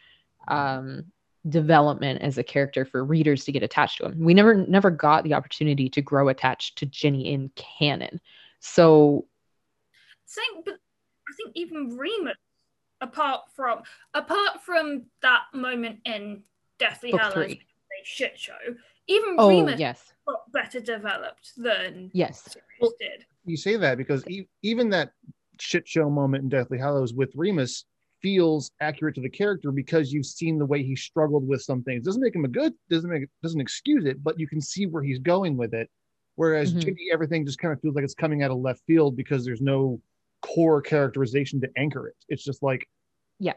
[0.47, 1.05] um
[1.49, 4.19] development as a character for readers to get attached to him.
[4.19, 8.21] We never never got the opportunity to grow attached to Ginny in canon.
[8.59, 9.27] So
[10.25, 12.37] Same, but I think even Remus,
[13.01, 13.81] apart from
[14.13, 16.43] apart from that moment in
[16.79, 17.61] Deathly book Hallows, three.
[18.03, 18.53] shit show,
[19.07, 20.13] even Oh Remus yes.
[20.27, 22.55] got better developed than Yes.
[22.79, 23.25] Well- did.
[23.45, 25.11] You say that because e- even that
[25.59, 27.83] shit show moment in Deathly Hallows with Remus
[28.23, 32.03] feels accurate to the character because you've seen the way he struggled with some things.
[32.05, 35.03] Doesn't make him a good, doesn't make doesn't excuse it, but you can see where
[35.03, 35.89] he's going with it.
[36.35, 36.81] Whereas Mhm.
[36.81, 39.61] Ginny, everything just kind of feels like it's coming out of left field because there's
[39.61, 40.01] no
[40.41, 42.15] core characterization to anchor it.
[42.29, 42.87] It's just like
[43.39, 43.53] yeah,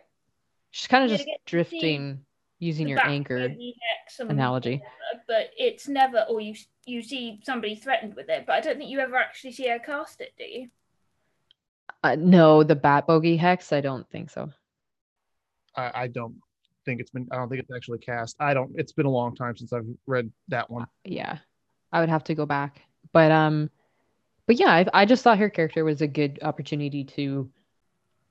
[0.72, 2.26] She's kind of just to get to see drifting
[2.58, 4.76] using your anchor of the hex and analogy.
[4.78, 6.54] whatever, but it's never, or you
[6.86, 9.78] you see somebody threatened with it, but I don't think you ever actually see her
[9.78, 10.70] cast it, do you?
[12.06, 14.48] Uh, no, the Bat Bogey Hex, I don't think so.
[15.74, 16.36] I, I don't
[16.84, 18.36] think it's been I don't think it's actually cast.
[18.38, 20.86] I don't it's been a long time since I've read that one.
[21.04, 21.38] Yeah,
[21.90, 22.80] I would have to go back.
[23.12, 23.70] But um,
[24.46, 27.50] but yeah, I, I just thought her character was a good opportunity to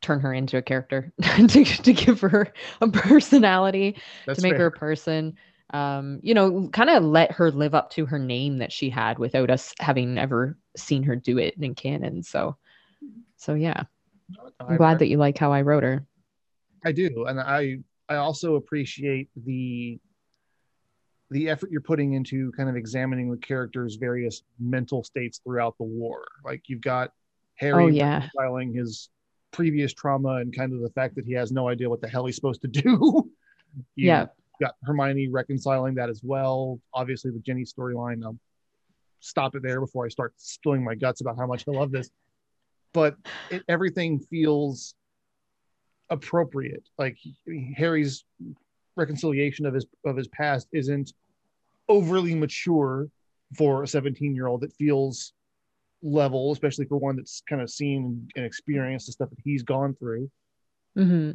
[0.02, 4.60] turn her into a character, to to give her a personality, That's to make fair.
[4.60, 5.36] her a person.
[5.72, 9.20] Um, you know, kind of let her live up to her name that she had
[9.20, 12.24] without us having ever seen her do it in canon.
[12.24, 12.56] So,
[13.38, 13.84] so yeah,
[14.60, 16.06] I'm glad that you like how I wrote her.
[16.86, 20.00] I do, and I I also appreciate the
[21.32, 25.84] the effort you're putting into kind of examining the character's various mental states throughout the
[25.84, 26.24] war.
[26.44, 27.12] Like you've got
[27.56, 28.20] Harry Oh, yeah.
[28.20, 29.10] reconciling his
[29.52, 32.26] previous trauma and kind of the fact that he has no idea what the hell
[32.28, 33.32] he's supposed to do.
[33.98, 34.28] Yeah.
[34.62, 36.80] got Hermione reconciling that as well.
[36.94, 38.24] Obviously, the Jenny storyline.
[38.24, 38.38] I'll
[39.20, 42.10] stop it there before I start spilling my guts about how much I love this.
[42.96, 43.18] But
[43.52, 44.96] it, everything feels
[46.10, 46.88] appropriate.
[46.98, 47.18] Like
[47.76, 48.24] Harry's
[48.96, 51.12] reconciliation of his of his past isn't
[51.90, 53.10] overly mature
[53.58, 54.64] for a 17 year old.
[54.64, 55.34] It feels
[56.02, 59.94] level, especially for one that's kind of seen and experienced the stuff that he's gone
[59.96, 60.32] through.
[60.96, 61.32] hmm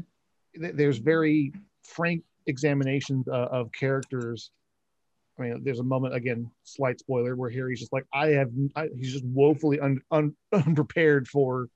[0.54, 1.52] There's very
[1.84, 4.50] frank examinations uh, of characters.
[5.40, 8.88] I mean, there's a moment again, slight spoiler, where Harry's just like, I have, I,
[8.94, 11.68] he's just woefully un, un, unprepared for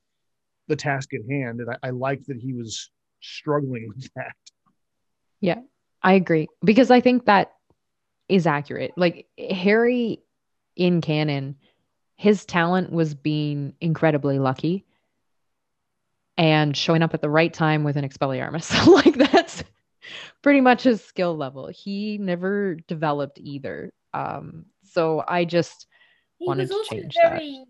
[0.68, 4.35] the task at hand, and I, I like that he was struggling with that.
[5.40, 5.61] Yeah,
[6.03, 7.53] I agree because I think that
[8.29, 8.92] is accurate.
[8.96, 10.20] Like Harry
[10.77, 11.57] in canon,
[12.16, 14.85] his talent was being incredibly lucky
[16.37, 18.87] and showing up at the right time with an Expelliarmus.
[19.05, 19.64] like that's
[20.42, 21.68] pretty much his skill level.
[21.68, 23.92] He never developed either.
[24.12, 25.86] Um, so I just
[26.38, 27.32] He Wanted was to change that.
[27.32, 27.64] very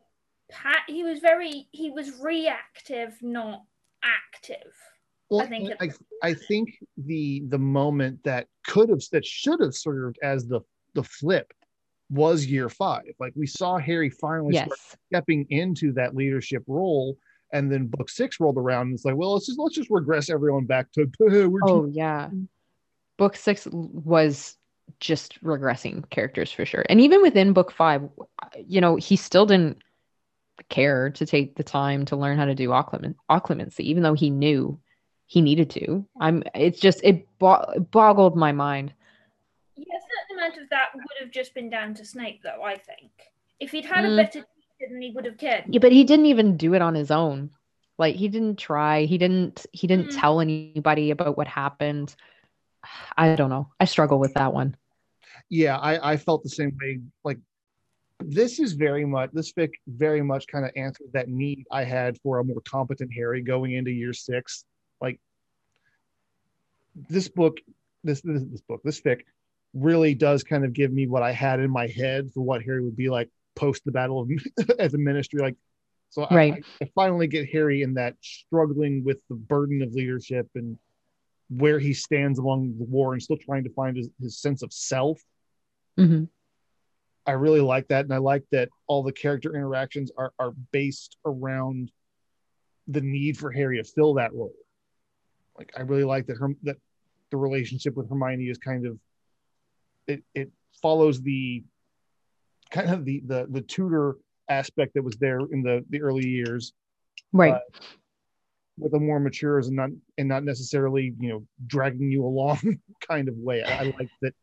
[0.50, 3.62] pa- he was very he was reactive, not
[4.02, 4.72] active.
[5.30, 5.90] Well, think I,
[6.22, 10.60] I think the the moment that could have that should have served as the
[10.94, 11.52] the flip
[12.10, 13.12] was year five.
[13.18, 14.66] Like we saw Harry finally yes.
[14.66, 14.78] start
[15.10, 17.16] stepping into that leadership role,
[17.52, 20.30] and then book six rolled around, and it's like, well, let's just let's just regress
[20.30, 21.10] everyone back to
[21.66, 22.30] Oh yeah.
[23.16, 24.56] Book 6 was
[24.98, 26.84] just regressing characters for sure.
[26.88, 28.08] And even within book 5,
[28.66, 29.78] you know, he still didn't
[30.68, 34.30] care to take the time to learn how to do occlumen- occlumency even though he
[34.30, 34.78] knew
[35.26, 36.04] he needed to.
[36.20, 38.92] I'm it's just it bo- boggled my mind.
[39.76, 42.62] Yeah, a certain amount of that would have just been down to Snape, though.
[42.62, 43.10] I think
[43.60, 44.12] if he'd had Mm.
[44.14, 44.44] a better
[44.78, 45.64] teacher, then he would have cared.
[45.68, 47.50] Yeah, but he didn't even do it on his own.
[47.98, 49.04] Like he didn't try.
[49.04, 50.20] He didn't he didn't Mm.
[50.20, 52.14] tell anybody about what happened.
[53.16, 53.70] I don't know.
[53.80, 54.76] I struggle with that one.
[55.48, 57.00] yeah, I, I felt the same way.
[57.24, 57.38] Like
[58.20, 62.18] this is very much this fic very much kind of answered that need I had
[62.22, 64.64] for a more competent Harry going into year six.
[65.00, 65.20] Like
[67.08, 67.58] this book,
[68.02, 69.20] this this, this book, this fic
[69.72, 72.82] really does kind of give me what I had in my head for what Harry
[72.82, 74.30] would be like post the battle of
[74.78, 75.40] as a ministry.
[75.40, 75.56] Like
[76.10, 76.64] so I- Right.
[76.80, 80.78] I, I finally get Harry in that struggling with the burden of leadership and
[81.50, 84.72] where he stands among the war and still trying to find his, his sense of
[84.72, 85.20] self
[85.98, 86.28] Mhm.
[87.26, 91.16] I really like that, and I like that all the character interactions are are based
[91.24, 91.90] around
[92.88, 94.52] the need for Harry to fill that role.
[95.56, 96.76] Like I really like that her that
[97.30, 98.98] the relationship with Hermione is kind of
[100.06, 100.50] it it
[100.82, 101.62] follows the
[102.74, 104.16] kind of the the the tutor
[104.48, 106.74] aspect that was there in the the early years
[107.34, 107.52] Right.
[107.52, 107.58] Uh,
[108.78, 113.28] with a more mature and not and not necessarily you know dragging you along kind
[113.28, 113.62] of way.
[113.62, 114.34] I, I like that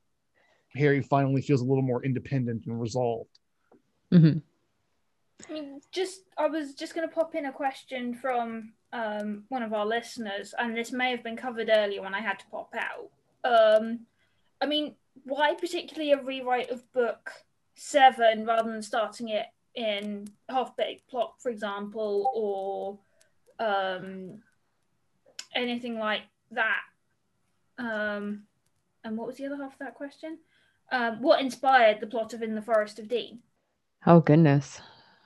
[0.76, 3.40] Harry finally feels a little more independent and resolved.
[4.14, 4.40] Mm-hmm.
[5.50, 9.64] I mean, just I was just going to pop in a question from um, one
[9.64, 12.74] of our listeners, and this may have been covered earlier when I had to pop
[12.78, 13.10] out.
[13.44, 14.02] Um,
[14.62, 17.32] I mean, why particularly a rewrite of book
[17.76, 22.30] seven rather than starting it in half baked plot, for example,
[23.60, 24.40] or um,
[25.56, 26.82] anything like that?
[27.78, 28.44] Um,
[29.04, 30.38] and what was the other half of that question?
[30.92, 33.40] Um, what inspired the plot of In the Forest of Dean?
[34.06, 34.82] Oh goodness.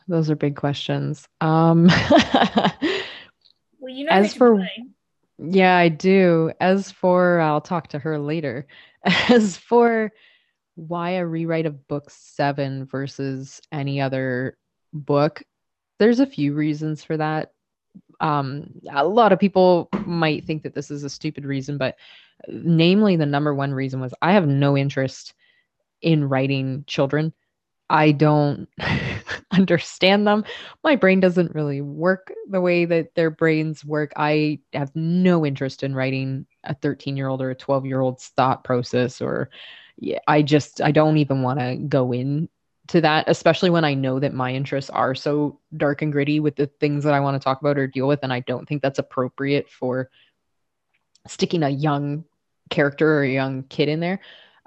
[0.08, 1.27] Those are big questions.
[1.41, 1.89] Um
[3.79, 4.65] Well, you know As for-.
[5.38, 6.51] Yeah, I do.
[6.60, 8.67] As for, I'll talk to her later.
[9.29, 10.12] As for
[10.76, 14.58] why a rewrite of book seven versus any other
[14.94, 15.44] book,
[16.00, 17.52] there's a few reasons for that.
[18.20, 21.96] Um, a lot of people might think that this is a stupid reason, but
[22.48, 25.34] namely, the number one reason was I have no interest
[26.02, 27.34] in writing children.
[27.90, 28.68] I don't
[29.52, 30.44] understand them
[30.84, 34.14] my brain doesn't really work the way that their brains work.
[34.16, 38.28] I have no interest in writing a 13 year old or a 12 year old's
[38.30, 39.50] thought process, or
[40.27, 42.49] I just, I don't even want to go in
[42.88, 46.55] to that, especially when I know that my interests are so dark and gritty with
[46.55, 48.19] the things that I want to talk about or deal with.
[48.21, 50.10] And I don't think that's appropriate for
[51.27, 52.25] sticking a young
[52.69, 54.19] character or a young kid in there.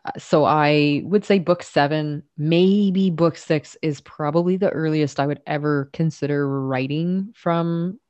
[0.05, 5.27] Uh, so I would say book seven, maybe book six is probably the earliest I
[5.27, 8.01] would ever consider writing from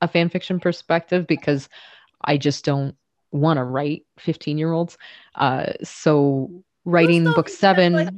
[0.00, 1.68] a fan fiction perspective because
[2.22, 2.94] I just don't
[3.32, 4.96] want to write 15 year olds.
[5.34, 7.92] Uh, so writing book seven.
[7.92, 8.08] like-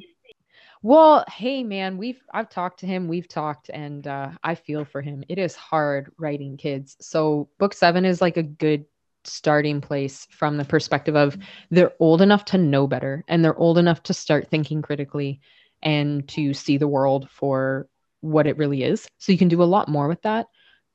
[0.82, 5.02] Well, hey man, we've I've talked to him, we've talked, and uh, I feel for
[5.02, 5.24] him.
[5.28, 6.96] It is hard writing kids.
[7.00, 8.86] So book seven is like a good
[9.24, 11.36] starting place from the perspective of
[11.70, 15.40] they're old enough to know better and they're old enough to start thinking critically
[15.82, 17.86] and to see the world for
[18.22, 19.06] what it really is.
[19.18, 20.46] So you can do a lot more with that.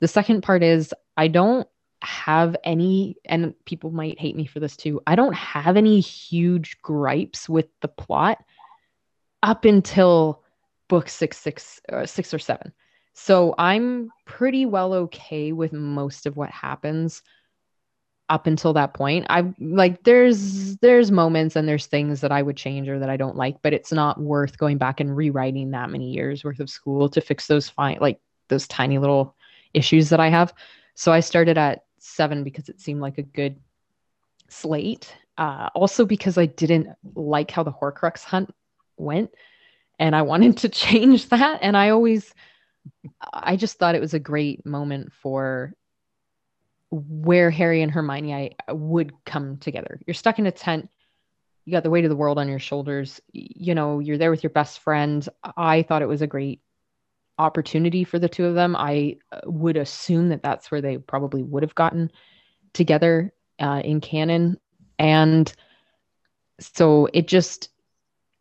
[0.01, 1.67] The second part is I don't
[2.01, 5.01] have any, and people might hate me for this too.
[5.07, 8.37] I don't have any huge gripes with the plot
[9.43, 10.43] up until
[10.87, 12.71] book six, six, uh, six or seven.
[13.13, 17.23] So I'm pretty well okay with most of what happens
[18.27, 19.25] up until that point.
[19.29, 23.17] I like there's there's moments and there's things that I would change or that I
[23.17, 26.69] don't like, but it's not worth going back and rewriting that many years worth of
[26.69, 29.35] school to fix those fine like those tiny little
[29.73, 30.53] issues that I have.
[30.95, 33.59] So I started at 7 because it seemed like a good
[34.49, 35.13] slate.
[35.37, 38.53] Uh, also because I didn't like how the Horcrux hunt
[38.97, 39.31] went
[39.99, 42.33] and I wanted to change that and I always
[43.33, 45.73] I just thought it was a great moment for
[46.91, 49.99] where Harry and Hermione would come together.
[50.05, 50.89] You're stuck in a tent.
[51.65, 53.19] You got the weight of the world on your shoulders.
[53.33, 55.27] You know, you're there with your best friend.
[55.57, 56.61] I thought it was a great
[57.37, 58.75] opportunity for the two of them.
[58.75, 62.11] I uh, would assume that that's where they probably would have gotten
[62.73, 64.59] together uh, in canon.
[64.99, 65.51] And
[66.59, 67.69] so it just,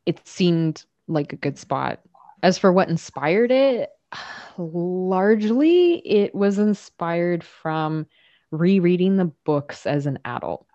[0.06, 2.00] it seemed like a good spot.
[2.42, 3.90] As for what inspired it,
[4.58, 8.06] largely it was inspired from
[8.50, 10.66] rereading the books as an adult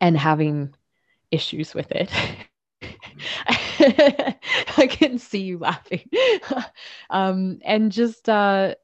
[0.00, 0.74] and having
[1.30, 2.10] issues with it.
[4.78, 6.08] I can see you laughing.
[7.10, 8.74] um, and just, uh,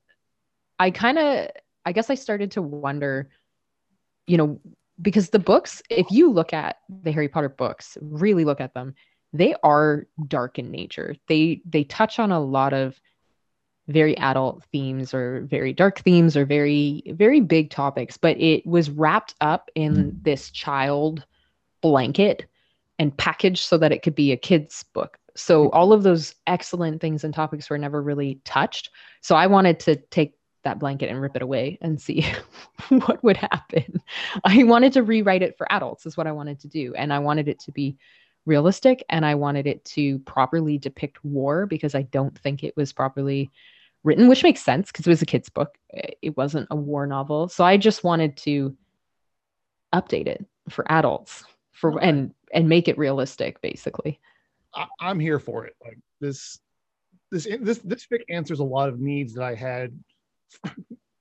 [0.78, 1.49] I kind of,
[1.84, 3.30] I guess I started to wonder,
[4.26, 4.61] you know,
[5.01, 8.95] because the books, if you look at the Harry Potter books, really look at them,
[9.32, 11.14] they are dark in nature.
[11.28, 13.01] They they touch on a lot of
[13.91, 18.88] very adult themes or very dark themes or very very big topics but it was
[18.91, 21.24] wrapped up in this child
[21.80, 22.47] blanket
[22.99, 27.01] and packaged so that it could be a kid's book so all of those excellent
[27.01, 31.20] things and topics were never really touched so i wanted to take that blanket and
[31.20, 32.26] rip it away and see
[32.88, 34.01] what would happen
[34.45, 37.18] i wanted to rewrite it for adults is what i wanted to do and i
[37.18, 37.97] wanted it to be
[38.47, 42.93] realistic and i wanted it to properly depict war because i don't think it was
[42.93, 43.51] properly
[44.03, 45.76] written, which makes sense because it was a kid's book.
[45.91, 47.49] It wasn't a war novel.
[47.49, 48.76] So I just wanted to
[49.95, 54.20] update it for adults for and and make it realistic basically.
[54.74, 55.74] I, I'm here for it.
[55.84, 56.58] Like this,
[57.30, 59.98] this, this, this fic answers a lot of needs that I had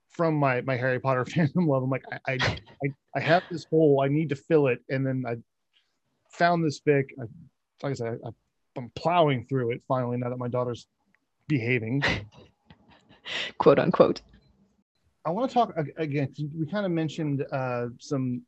[0.10, 1.84] from my my Harry Potter fandom love.
[1.84, 2.38] I'm like, I, I,
[2.84, 4.02] I, I have this hole.
[4.04, 5.36] I need to fill it, and then I
[6.32, 7.06] found this fic.
[7.20, 7.24] I,
[7.84, 8.30] like I said, I,
[8.78, 10.88] I'm plowing through it finally now that my daughter's
[11.48, 12.04] behaving.
[13.58, 14.22] Quote unquote.
[15.26, 16.34] I want to talk again.
[16.58, 18.44] We kind of mentioned uh, some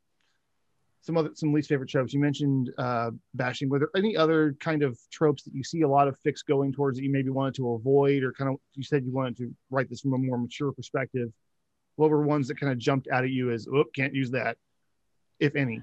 [1.02, 2.14] some other some least favorite tropes.
[2.14, 3.68] You mentioned uh, bashing.
[3.68, 6.72] Were there any other kind of tropes that you see a lot of fics going
[6.72, 9.52] towards that you maybe wanted to avoid, or kind of you said you wanted to
[9.70, 11.30] write this from a more mature perspective?
[11.96, 14.56] What were ones that kind of jumped out at you as, oh, can't use that,
[15.40, 15.82] if any?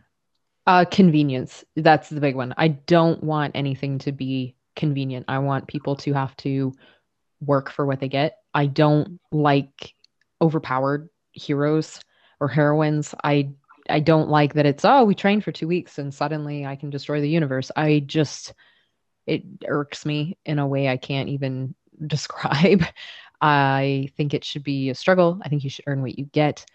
[0.65, 1.65] Uh convenience.
[1.76, 2.53] That's the big one.
[2.57, 5.26] I don't want anything to be convenient.
[5.28, 6.74] I want people to have to
[7.41, 8.38] work for what they get.
[8.53, 9.93] I don't like
[10.41, 11.99] overpowered heroes
[12.39, 13.13] or heroines.
[13.24, 13.49] I
[13.90, 16.90] I don't like that it's oh we trained for 2 weeks and suddenly I can
[16.90, 17.72] destroy the universe.
[17.76, 18.54] I just
[19.26, 21.76] it irks me in a way I can't even
[22.08, 22.84] describe.
[23.42, 25.40] I think it should be a struggle.
[25.44, 26.66] I think you should earn what you get.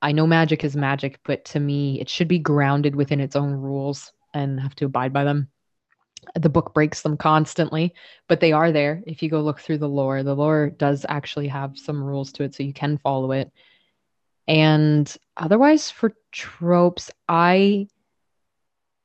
[0.00, 3.52] I know magic is magic, but to me, it should be grounded within its own
[3.52, 5.48] rules and have to abide by them.
[6.34, 7.94] The book breaks them constantly,
[8.28, 9.02] but they are there.
[9.06, 12.44] If you go look through the lore, the lore does actually have some rules to
[12.44, 13.52] it, so you can follow it.
[14.48, 17.86] And otherwise, for tropes, I,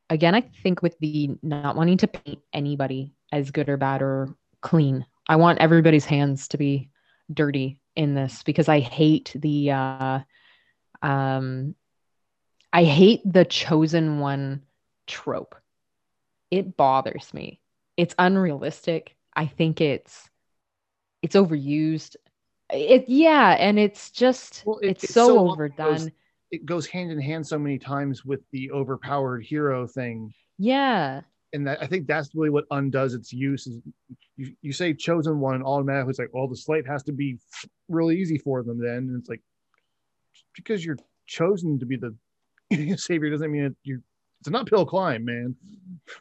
[0.09, 4.33] again, I think with the not wanting to paint anybody as good or bad or
[4.61, 6.89] clean, I want everybody's hands to be
[7.31, 10.19] dirty in this because I hate the, uh,
[11.01, 11.75] um,
[12.71, 14.63] I hate the chosen one
[15.07, 15.55] trope.
[16.49, 17.59] It bothers me.
[17.97, 19.15] It's unrealistic.
[19.35, 20.29] I think it's
[21.21, 22.15] it's overused.
[22.74, 25.93] It yeah, and it's just Well, it- it's, it's so, so overdone.
[25.93, 26.09] goes-
[26.51, 30.34] It goes hand in hand so many times with the overpowered hero thing.
[30.57, 31.21] yeah.
[31.53, 33.67] and that, I think that's really what undoes its use.
[33.67, 33.80] Is
[34.38, 37.38] you, you say chosen one, and automatically it's like, well, the slate has to be
[37.89, 38.80] really easy for them.
[38.80, 39.41] Then and it's like
[40.55, 40.97] because you're
[41.28, 42.15] chosen to be the
[42.97, 44.01] savior doesn't mean it, you.
[44.39, 45.55] It's an uphill climb, man.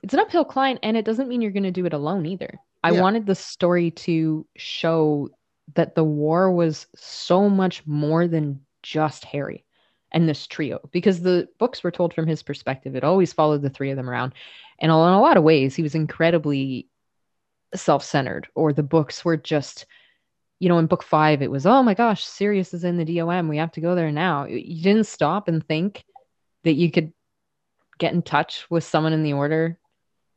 [0.05, 2.57] It's an uphill climb and it doesn't mean you're going to do it alone either.
[2.85, 3.01] I Yeah.
[3.01, 5.29] wanted the story to show
[5.75, 9.65] that the war was so much more than just Harry
[10.11, 12.95] and this trio because the books were told from his perspective.
[12.95, 14.35] It always followed the three of them around.
[14.79, 16.89] And in a lot of ways, he was incredibly
[17.75, 19.87] self centered, or the books were just,
[20.59, 23.49] you know, in book five, it was, oh my gosh, Sirius is in the DOM.
[23.49, 24.45] We have to go there now.
[24.45, 26.05] You didn't stop and think
[26.65, 27.13] that you could
[27.99, 29.79] get in touch with someone in the order,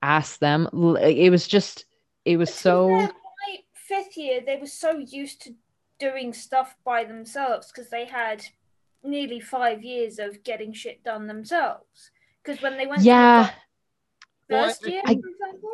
[0.01, 0.69] ask them.
[1.01, 1.85] It was just,
[2.23, 3.09] it was so.
[4.15, 5.53] Fair, year, they were so used to
[5.99, 8.43] doing stuff by themselves because they had
[9.03, 12.11] nearly five years of getting shit done themselves.
[12.43, 13.49] Because when they went Yeah.
[13.49, 13.53] to
[14.49, 15.21] the first I- year, I- for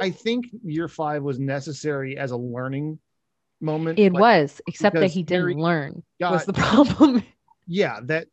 [0.01, 2.99] I think year five was necessary as a learning
[3.61, 3.99] moment.
[3.99, 6.03] It Like, was, except that he didn't Harry learn.
[6.19, 7.23] got- was the problem.
[7.67, 8.27] yeah, that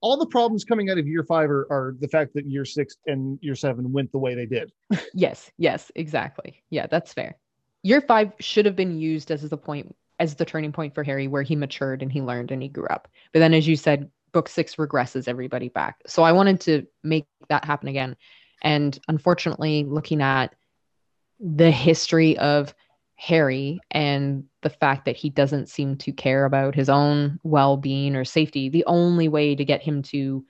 [0.00, 2.96] all the problems coming out of year five are, are the fact that year six
[3.06, 4.72] and year seven went the way they did.
[5.14, 6.62] yes, yes, exactly.
[6.70, 7.36] Yeah, that's fair.
[7.82, 11.26] Year five should have been used as the point, as the turning point for Harry,
[11.26, 13.08] where he matured and he learned and he grew up.
[13.32, 16.00] But then, as you said, book six regresses everybody back.
[16.06, 18.16] So I wanted to make that happen again.
[18.62, 20.54] And unfortunately, looking at
[21.40, 22.74] the history of
[23.16, 28.16] Harry and the fact that he doesn't seem to care about his own well being
[28.16, 30.44] or safety, the only way to get him to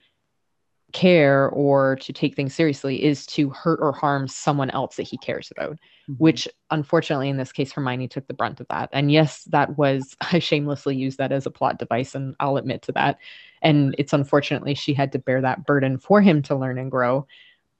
[0.93, 5.17] care or to take things seriously is to hurt or harm someone else that he
[5.17, 6.13] cares about, mm-hmm.
[6.13, 8.89] which unfortunately in this case, Hermione took the brunt of that.
[8.93, 12.83] And yes, that was, I shamelessly used that as a plot device, and I'll admit
[12.83, 13.17] to that.
[13.61, 17.27] And it's unfortunately she had to bear that burden for him to learn and grow.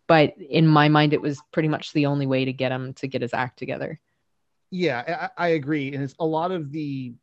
[0.07, 3.07] But in my mind, it was pretty much the only way to get him to
[3.07, 3.99] get his act together.
[4.71, 7.13] yeah I, I agree and it's a lot of the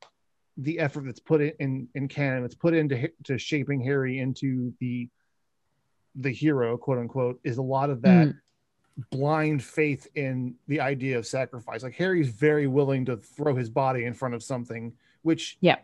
[0.56, 4.72] the effort that's put in in, in canon that's put into to shaping harry into
[4.78, 5.08] the
[6.14, 8.02] the hero quote unquote is a lot of hmm.
[8.02, 8.34] that
[9.10, 14.04] blind faith in the idea of sacrifice like harry's very willing to throw his body
[14.04, 14.92] in front of something
[15.22, 15.76] which Yeah.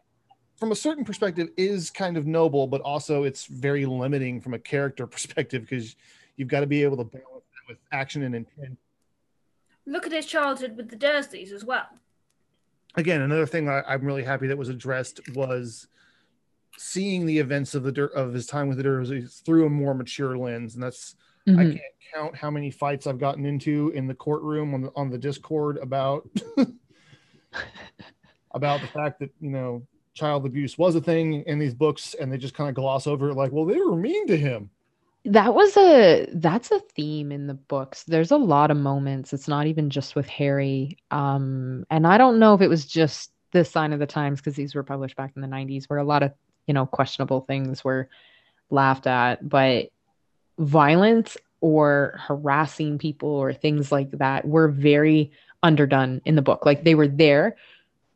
[0.57, 4.59] from a certain perspective is kind of noble but also it's very limiting from a
[4.59, 5.97] character perspective because
[6.37, 8.77] you've got to be able to balance that with action and intent
[9.87, 11.87] look at his childhood with the Dursleys as well.
[12.97, 15.87] again, another thing I, I'm really happy that was addressed was
[16.79, 19.95] seeing the events of the Dur- of his time with the Dursleys through a more
[19.95, 21.15] mature lens, and that's
[21.49, 21.73] I Mhm.
[21.73, 25.19] can't count how many fights I've gotten into in the courtroom on the on the
[25.19, 26.29] Discord about
[28.53, 32.33] about the fact that you know child abuse was a thing in these books, and
[32.33, 34.71] they just kind of gloss over it like, well, they were mean to him.
[35.27, 39.49] that was a that's a theme in the books there's a lot of moments it's
[39.49, 43.65] not even just with harry um and i don't know if it was just the
[43.65, 46.23] sign of the times because these were published back in the 90s where a lot
[46.23, 46.33] of
[46.67, 48.09] you know questionable things were
[48.71, 49.91] laughed at but
[50.59, 56.65] violence or harassing people or things like that were very underdone in the book.
[56.67, 57.57] Like they were there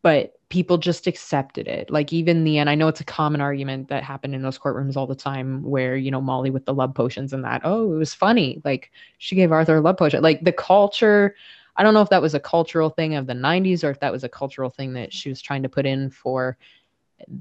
[0.03, 1.91] but people just accepted it.
[1.91, 4.97] Like even the and i know it's a common argument that happened in those courtrooms
[4.97, 7.97] all the time where you know molly with the love potions and that oh it
[7.97, 8.61] was funny.
[8.65, 10.23] Like she gave arthur a love potion.
[10.23, 11.35] Like the culture
[11.77, 14.13] i don't know if that was a cultural thing of the 90s or if that
[14.13, 16.57] was a cultural thing that she was trying to put in for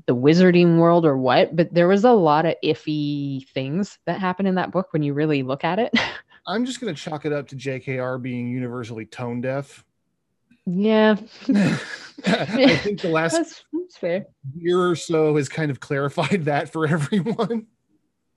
[0.05, 4.45] the wizarding world or what but there was a lot of iffy things that happen
[4.45, 5.93] in that book when you really look at it
[6.47, 9.83] I'm just going to chalk it up to JKR being universally tone deaf.
[10.65, 11.15] yeah
[12.25, 14.25] I think the last that's, that's fair
[14.55, 17.67] year or so has kind of clarified that for everyone.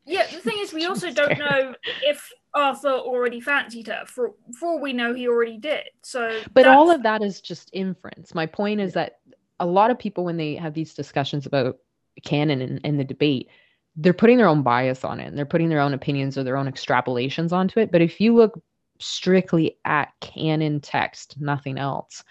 [0.05, 4.05] Yeah, the thing is, we also That's don't know if Arthur already fancied her.
[4.07, 5.85] For for all we know, he already did.
[6.03, 9.19] So, but all of that is just inference my point is that
[9.63, 11.79] a lot of people when they have these discussions about
[12.25, 13.49] canon and, and the debate
[13.97, 16.57] they're putting their own bias on it and they're putting their own opinions or their
[16.57, 17.93] own extrapolations onto it.
[17.93, 18.59] But if you look
[18.99, 22.25] strictly at canon text, nothing else,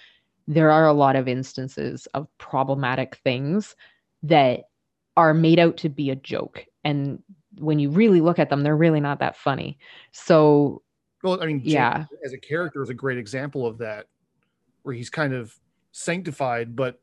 [0.47, 3.75] there are a lot of instances of problematic things
[4.23, 4.61] that
[5.15, 6.65] are made out to be a joke.
[6.83, 7.21] And
[7.59, 9.77] when you really look at them, they're really not that funny.
[10.13, 10.81] So,
[11.21, 14.07] well, I mean, James yeah, as a character is a great example of that,
[14.81, 15.55] where he's kind of
[15.91, 17.00] sanctified, but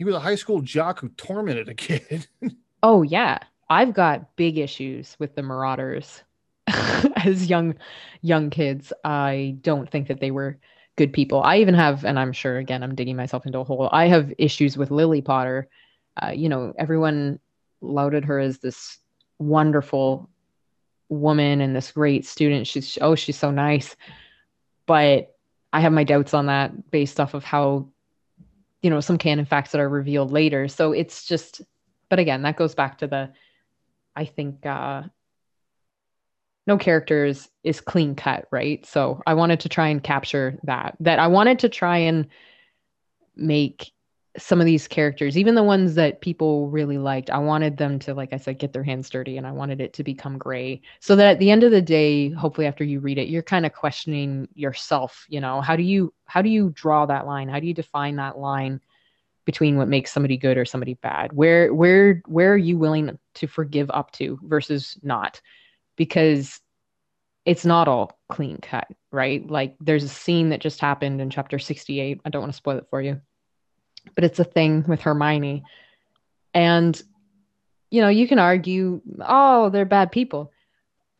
[0.00, 2.26] he was a high school jock who tormented a kid.
[2.82, 3.36] oh yeah,
[3.68, 6.22] I've got big issues with the Marauders
[6.66, 7.74] as young
[8.22, 8.94] young kids.
[9.04, 10.58] I don't think that they were
[10.96, 11.42] good people.
[11.42, 13.90] I even have, and I'm sure again, I'm digging myself into a hole.
[13.92, 15.68] I have issues with Lily Potter.
[16.16, 17.38] Uh, you know, everyone
[17.82, 18.96] lauded her as this
[19.38, 20.30] wonderful
[21.10, 22.66] woman and this great student.
[22.66, 23.96] She's oh, she's so nice,
[24.86, 25.36] but
[25.74, 27.88] I have my doubts on that based off of how,
[28.82, 30.68] you know, some canon facts that are revealed later.
[30.68, 31.62] So it's just,
[32.08, 33.30] but again, that goes back to the,
[34.16, 35.02] I think, uh,
[36.66, 38.84] no characters is clean cut, right?
[38.86, 40.96] So I wanted to try and capture that.
[41.00, 42.28] That I wanted to try and
[43.34, 43.92] make
[44.40, 48.14] some of these characters, even the ones that people really liked, I wanted them to,
[48.14, 50.82] like I said, get their hands dirty and I wanted it to become gray.
[51.00, 53.66] So that at the end of the day, hopefully after you read it, you're kind
[53.66, 57.48] of questioning yourself, you know, how do you how do you draw that line?
[57.48, 58.80] How do you define that line
[59.44, 61.32] between what makes somebody good or somebody bad?
[61.32, 65.40] Where where where are you willing to forgive up to versus not?
[65.96, 66.60] Because
[67.44, 69.48] it's not all clean cut, right?
[69.48, 72.20] Like there's a scene that just happened in chapter 68.
[72.24, 73.20] I don't want to spoil it for you
[74.14, 75.64] but it's a thing with Hermione.
[76.54, 77.00] And,
[77.90, 80.52] you know, you can argue, oh, they're bad people.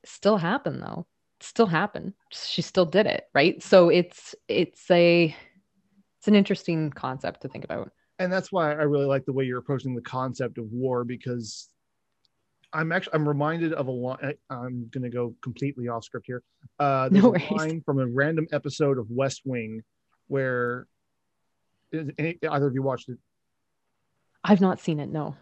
[0.04, 1.06] Still happen though.
[1.40, 2.14] Still happen.
[2.30, 3.62] She still did it, right?
[3.62, 5.34] So it's it's a
[6.18, 7.90] it's an interesting concept to think about.
[8.18, 11.68] And that's why I really like the way you're approaching the concept of war because
[12.72, 14.34] I'm actually I'm reminded of a line.
[14.50, 16.42] I'm going to go completely off script here.
[16.78, 19.82] Uh, there's no a line from a random episode of West Wing
[20.28, 20.86] where
[21.92, 23.18] any, either of you watched it?
[24.44, 25.10] I've not seen it.
[25.10, 25.36] No.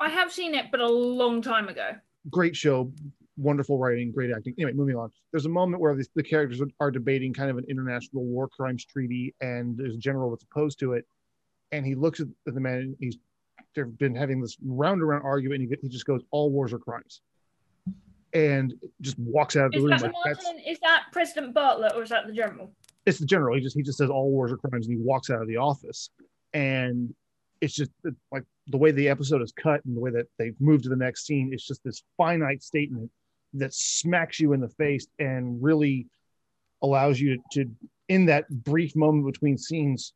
[0.00, 1.90] I have seen it, but a long time ago.
[2.30, 2.92] Great show,
[3.36, 4.54] wonderful writing, great acting.
[4.58, 5.10] Anyway, moving on.
[5.30, 8.84] There's a moment where the, the characters are debating kind of an international war crimes
[8.84, 11.06] treaty, and there's a general that's opposed to it.
[11.72, 12.96] And he looks at the man.
[13.00, 13.18] He's
[13.74, 15.62] they've been having this round around argument.
[15.62, 17.20] And he, he just goes, "All wars are crimes,"
[18.32, 19.90] and just walks out of the is room.
[19.92, 22.72] That like, Martin, is that President Bartlet or is that the general?
[23.06, 23.54] It's the general.
[23.54, 25.56] He just he just says all wars are crimes, and he walks out of the
[25.56, 26.10] office.
[26.52, 27.14] And
[27.60, 27.90] it's just
[28.30, 30.96] like the way the episode is cut and the way that they've moved to the
[30.96, 31.50] next scene.
[31.52, 33.10] It's just this finite statement
[33.54, 36.06] that smacks you in the face and really
[36.82, 37.66] allows you to,
[38.08, 40.12] in that brief moment between scenes,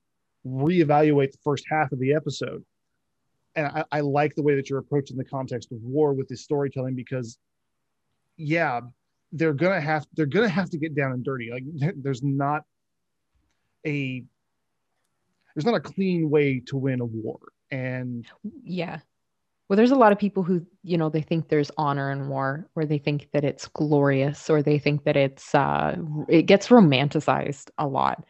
[0.46, 2.64] reevaluate the first half of the episode.
[3.54, 6.42] And I, I like the way that you're approaching the context of war with this
[6.42, 7.38] storytelling because,
[8.36, 8.80] yeah,
[9.32, 11.50] they're gonna have they're gonna have to get down and dirty.
[11.50, 11.64] Like
[11.96, 12.62] there's not
[13.86, 14.24] a
[15.54, 17.38] there's not a clean way to win a war.
[17.70, 18.26] And
[18.62, 19.00] yeah.
[19.68, 22.68] Well there's a lot of people who you know they think there's honor in war
[22.74, 25.96] or they think that it's glorious or they think that it's uh
[26.28, 28.24] it gets romanticized a lot.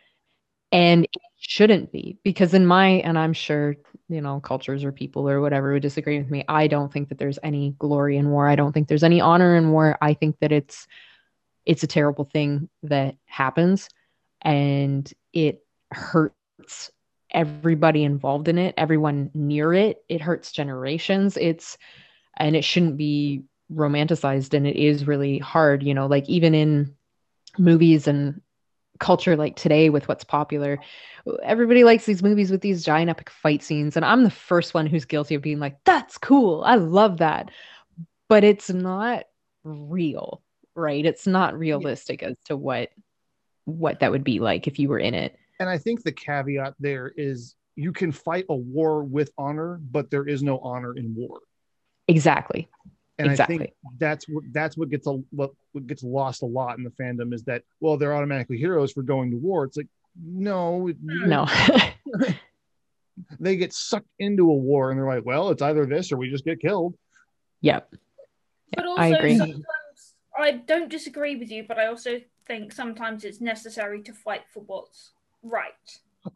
[0.72, 3.76] And it shouldn't be because in my and i'm sure
[4.08, 7.18] you know cultures or people or whatever would disagree with me i don't think that
[7.18, 8.48] there's any glory in war.
[8.48, 9.96] I don't think there's any honor in war.
[10.02, 10.86] I think that it's
[11.68, 13.90] it's a terrible thing that happens.
[14.40, 16.90] And it hurts
[17.30, 20.02] everybody involved in it, everyone near it.
[20.08, 21.36] It hurts generations.
[21.36, 21.78] It's
[22.36, 26.94] and it shouldn't be romanticized and it is really hard, you know, like even in
[27.58, 28.40] movies and
[28.98, 30.78] culture like today with what's popular
[31.42, 34.86] everybody likes these movies with these giant epic fight scenes and i'm the first one
[34.86, 37.50] who's guilty of being like that's cool i love that
[38.28, 39.24] but it's not
[39.62, 40.42] real
[40.74, 42.90] right it's not realistic as to what
[43.68, 45.36] what that would be like if you were in it.
[45.60, 50.10] And I think the caveat there is you can fight a war with honor, but
[50.10, 51.40] there is no honor in war.
[52.08, 52.68] Exactly.
[53.18, 53.54] And exactly.
[53.54, 56.84] I think that's what that's what gets a what, what gets lost a lot in
[56.84, 59.64] the fandom is that well they're automatically heroes for going to war.
[59.64, 59.88] It's like
[60.20, 61.46] no, no.
[63.40, 66.30] they get sucked into a war and they're like, well, it's either this or we
[66.30, 66.94] just get killed.
[67.60, 67.94] Yep.
[68.74, 69.36] But also, I agree.
[69.36, 69.64] sometimes
[70.38, 74.60] I don't disagree with you, but I also think sometimes it's necessary to fight for
[74.66, 75.72] what's right.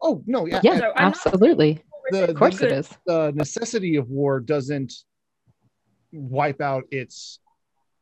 [0.01, 1.83] Oh no, yeah, yeah, so absolutely.
[2.11, 2.91] The, of course, the, it is.
[3.07, 4.93] The necessity of war doesn't
[6.13, 7.41] wipe out its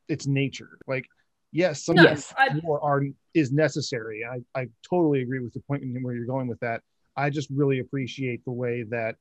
[0.09, 0.79] its nature.
[0.87, 1.07] Like,
[1.53, 3.03] yes, sometimes no, war are,
[3.33, 4.25] is necessary.
[4.25, 6.83] I I totally agree with the point where you're going with that.
[7.17, 9.17] I just really appreciate the way that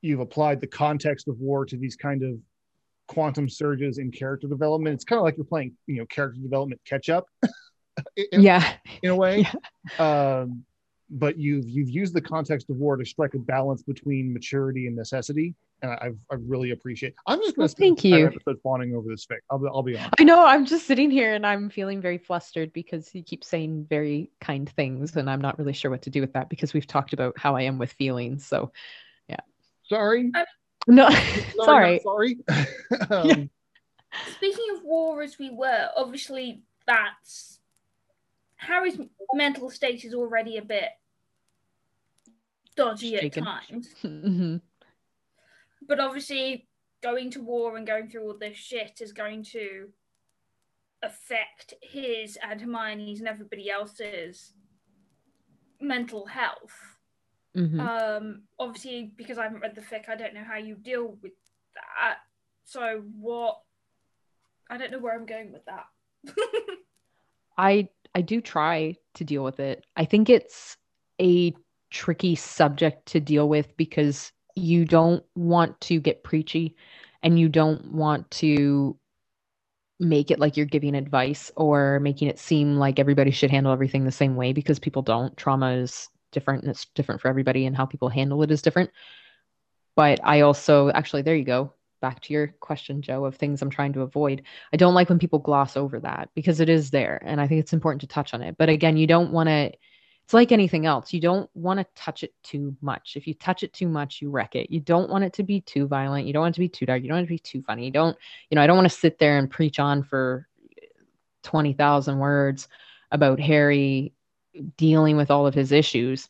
[0.00, 2.38] you've applied the context of war to these kind of
[3.08, 4.94] quantum surges in character development.
[4.94, 7.26] It's kind of like you're playing, you know, character development catch up.
[8.16, 9.46] in, yeah, in a way.
[9.98, 10.40] Yeah.
[10.40, 10.64] Um,
[11.10, 14.96] but you've you've used the context of war to strike a balance between maturity and
[14.96, 17.10] necessity, and I, I really appreciate.
[17.10, 17.14] It.
[17.26, 18.26] I'm just going to well, thank you.
[18.26, 19.38] Episode fawning over this fic.
[19.50, 20.14] I'll, I'll be honest.
[20.18, 20.44] I know.
[20.44, 24.68] I'm just sitting here and I'm feeling very flustered because he keeps saying very kind
[24.68, 27.38] things, and I'm not really sure what to do with that because we've talked about
[27.38, 28.46] how I am with feelings.
[28.46, 28.72] So,
[29.28, 29.40] yeah.
[29.84, 30.30] Sorry.
[30.86, 31.08] no,
[31.64, 32.00] sorry.
[32.00, 32.38] Sorry.
[33.10, 33.44] um, yeah.
[34.36, 37.57] Speaking of war, as we were, obviously that's
[38.58, 38.98] Harry's
[39.32, 40.90] mental state is already a bit
[42.76, 43.46] dodgy Shaken.
[43.46, 43.94] at times.
[44.04, 44.56] mm-hmm.
[45.86, 46.68] But obviously,
[47.02, 49.88] going to war and going through all this shit is going to
[51.02, 54.52] affect his and Hermione's and everybody else's
[55.80, 56.96] mental health.
[57.56, 57.80] Mm-hmm.
[57.80, 61.32] Um, obviously, because I haven't read the fic, I don't know how you deal with
[61.74, 62.18] that.
[62.64, 63.60] So, what?
[64.68, 65.86] I don't know where I'm going with that.
[67.58, 69.84] I I do try to deal with it.
[69.96, 70.76] I think it's
[71.20, 71.54] a
[71.90, 76.76] tricky subject to deal with because you don't want to get preachy
[77.22, 78.98] and you don't want to
[80.00, 84.04] make it like you're giving advice or making it seem like everybody should handle everything
[84.04, 85.36] the same way because people don't.
[85.36, 88.90] Trauma is different and it's different for everybody and how people handle it is different.
[89.96, 93.70] But I also actually there you go back to your question, Joe, of things I'm
[93.70, 94.42] trying to avoid.
[94.72, 97.22] I don't like when people gloss over that because it is there.
[97.24, 98.56] And I think it's important to touch on it.
[98.58, 99.72] But again, you don't want to,
[100.24, 101.12] it's like anything else.
[101.12, 103.14] You don't want to touch it too much.
[103.16, 104.70] If you touch it too much, you wreck it.
[104.70, 106.26] You don't want it to be too violent.
[106.26, 107.02] You don't want it to be too dark.
[107.02, 107.86] You don't want it to be too funny.
[107.86, 108.16] You don't,
[108.50, 110.46] you know, I don't want to sit there and preach on for
[111.44, 112.68] 20,000 words
[113.10, 114.12] about Harry
[114.76, 116.28] dealing with all of his issues.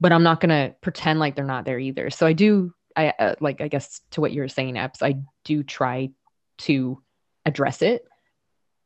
[0.00, 2.08] But I'm not going to pretend like they're not there either.
[2.08, 5.16] So I do I uh, like I guess to what you were saying, Epps, I
[5.44, 6.10] do try
[6.58, 7.02] to
[7.46, 8.06] address it.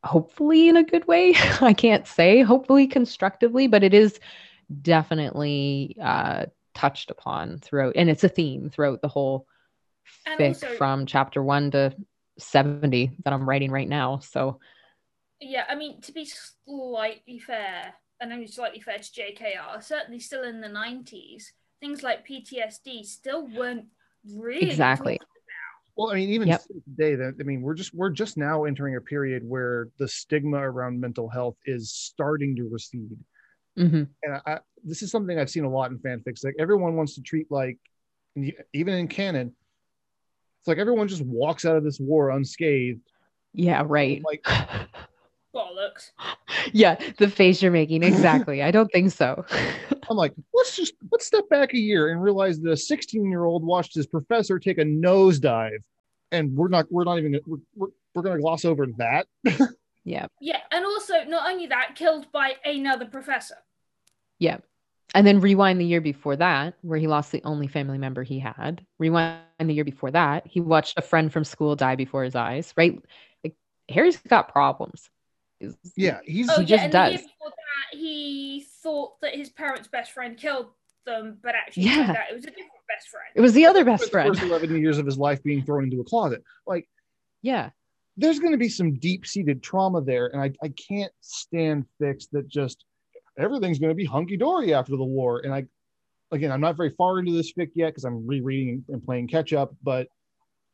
[0.05, 1.35] Hopefully in a good way.
[1.61, 4.19] I can't say hopefully constructively, but it is
[4.83, 9.47] definitely uh, touched upon throughout, and it's a theme throughout the whole
[10.27, 11.95] fic also, from chapter one to
[12.39, 14.19] seventy that I'm writing right now.
[14.19, 14.61] So,
[15.41, 20.45] yeah, I mean to be slightly fair, and only slightly fair to JKR, certainly still
[20.45, 21.53] in the '90s
[21.85, 23.85] things like PTSD still weren't
[24.35, 25.21] really exactly.
[25.97, 26.63] Well, I mean, even yep.
[26.89, 30.59] today, that I mean, we're just we're just now entering a period where the stigma
[30.59, 33.17] around mental health is starting to recede.
[33.79, 34.05] Mm-hmm.
[34.23, 36.43] And I, this is something I've seen a lot in fanfics.
[36.43, 37.79] Like everyone wants to treat like,
[38.73, 39.53] even in canon,
[40.61, 43.01] it's like everyone just walks out of this war unscathed.
[43.53, 44.23] Yeah, right.
[44.25, 44.45] Like
[45.55, 46.11] bollocks.
[46.73, 48.03] Yeah, the face you're making.
[48.03, 48.63] Exactly.
[48.63, 49.45] I don't think so.
[50.11, 53.45] I'm like, let's just let's step back a year and realize that a 16 year
[53.45, 55.79] old watched his professor take a nosedive,
[56.33, 59.27] and we're not we're not even we're we're, we're gonna gloss over that.
[60.05, 60.27] yeah.
[60.41, 63.57] Yeah, and also not only that, killed by another professor.
[64.39, 64.59] Yeah.
[65.15, 68.41] And then rewind the year before that, where he lost the only family member he
[68.41, 68.85] had.
[68.99, 72.75] Rewind the year before that, he watched a friend from school die before his eyes,
[72.77, 72.99] right?
[73.45, 73.55] Like
[73.89, 75.09] Harry's got problems.
[75.97, 77.21] Yeah, he's oh, he just yeah, does.
[77.21, 77.25] That,
[77.93, 80.67] he thought that his parents' best friend killed
[81.07, 83.27] them, but actually, yeah, that it was a different best friend.
[83.35, 84.35] It was the other best friend.
[84.35, 86.89] The first eleven years of his life being thrown into a closet, like
[87.43, 87.71] yeah,
[88.17, 92.25] there's going to be some deep seated trauma there, and I I can't stand fics
[92.33, 92.85] that just
[93.39, 95.65] everything's going to be hunky dory after the war, and I
[96.33, 99.53] again I'm not very far into this fic yet because I'm rereading and playing catch
[99.53, 100.09] up, but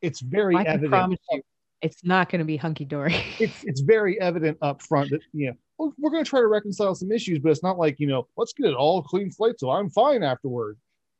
[0.00, 1.18] it's very I evident.
[1.30, 1.42] You,
[1.82, 3.14] it's not going to be hunky dory.
[3.40, 6.46] it's it's very evident up front that you know oh, we're going to try to
[6.46, 9.58] reconcile some issues, but it's not like you know let's get it all clean slate
[9.58, 10.78] so I'm fine afterward.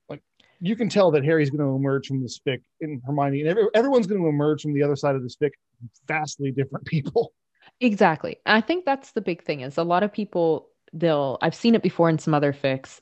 [0.09, 0.23] Like
[0.61, 3.65] you can tell that Harry's going to emerge from this fic and Hermione and every,
[3.75, 5.51] everyone's going to emerge from the other side of this fic
[6.07, 7.33] vastly different people.
[7.83, 8.39] Exactly.
[8.47, 11.83] I think that's the big thing is a lot of people they'll I've seen it
[11.83, 13.01] before in some other fics.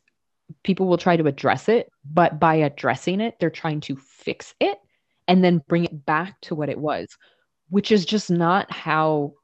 [0.63, 4.79] People will try to address it, but by addressing it, they're trying to fix it
[5.27, 7.07] and then bring it back to what it was
[7.71, 9.35] which is just not how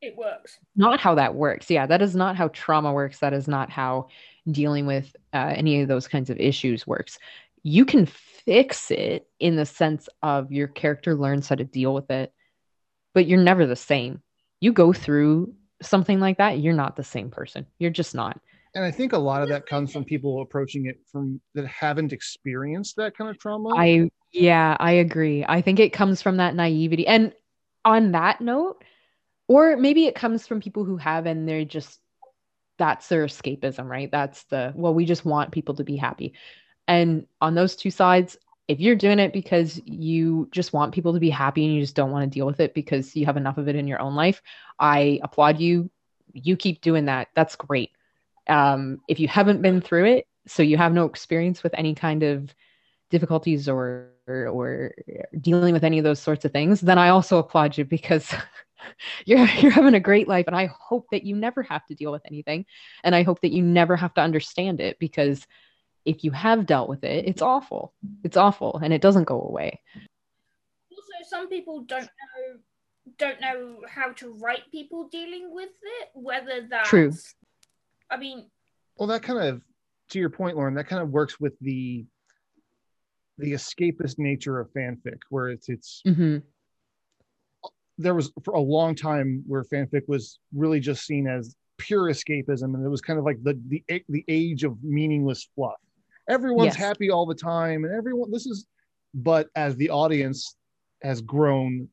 [0.00, 0.58] it works.
[0.76, 1.70] Not how that works.
[1.70, 3.18] Yeah, that is not how trauma works.
[3.18, 4.08] That is not how
[4.50, 7.18] dealing with uh, any of those kinds of issues works.
[7.62, 12.10] You can fix it in the sense of your character learns how to deal with
[12.10, 12.32] it,
[13.12, 14.22] but you're never the same.
[14.60, 17.66] You go through something like that, you're not the same person.
[17.78, 18.40] You're just not.
[18.78, 22.12] And I think a lot of that comes from people approaching it from that haven't
[22.12, 23.74] experienced that kind of trauma.
[23.76, 25.44] I yeah, I agree.
[25.48, 27.04] I think it comes from that naivety.
[27.04, 27.32] And
[27.84, 28.84] on that note,
[29.48, 31.98] or maybe it comes from people who have and they're just
[32.76, 34.12] that's their escapism, right?
[34.12, 36.34] That's the well, we just want people to be happy.
[36.86, 41.18] And on those two sides, if you're doing it because you just want people to
[41.20, 43.58] be happy and you just don't want to deal with it because you have enough
[43.58, 44.40] of it in your own life,
[44.78, 45.90] I applaud you.
[46.32, 47.26] You keep doing that.
[47.34, 47.90] That's great.
[48.48, 52.22] Um, if you haven't been through it, so you have no experience with any kind
[52.22, 52.54] of
[53.10, 54.94] difficulties or, or, or
[55.40, 58.32] dealing with any of those sorts of things, then I also applaud you because
[59.26, 62.12] you're you're having a great life and I hope that you never have to deal
[62.12, 62.64] with anything
[63.04, 65.46] and I hope that you never have to understand it because
[66.04, 67.92] if you have dealt with it, it's awful.
[68.24, 69.80] It's awful and it doesn't go away.
[70.90, 72.60] Also, some people don't know
[73.16, 75.70] don't know how to write people dealing with
[76.00, 77.12] it, whether that's True.
[78.10, 78.50] I mean,
[78.96, 79.62] Well, that kind of,
[80.10, 82.06] to your point, Lauren, that kind of works with the
[83.40, 86.42] the escapist nature of fanfic, where it's it's Mhm.
[87.98, 92.74] there was for a long time where fanfic was really just seen as pure escapism,
[92.74, 95.78] and it was kind of like the the the age of meaningless fluff.
[96.28, 96.76] Everyone's Yes.
[96.76, 98.66] happy all the time, and everyone this is.
[99.14, 100.56] But as the audience
[101.02, 101.88] has grown,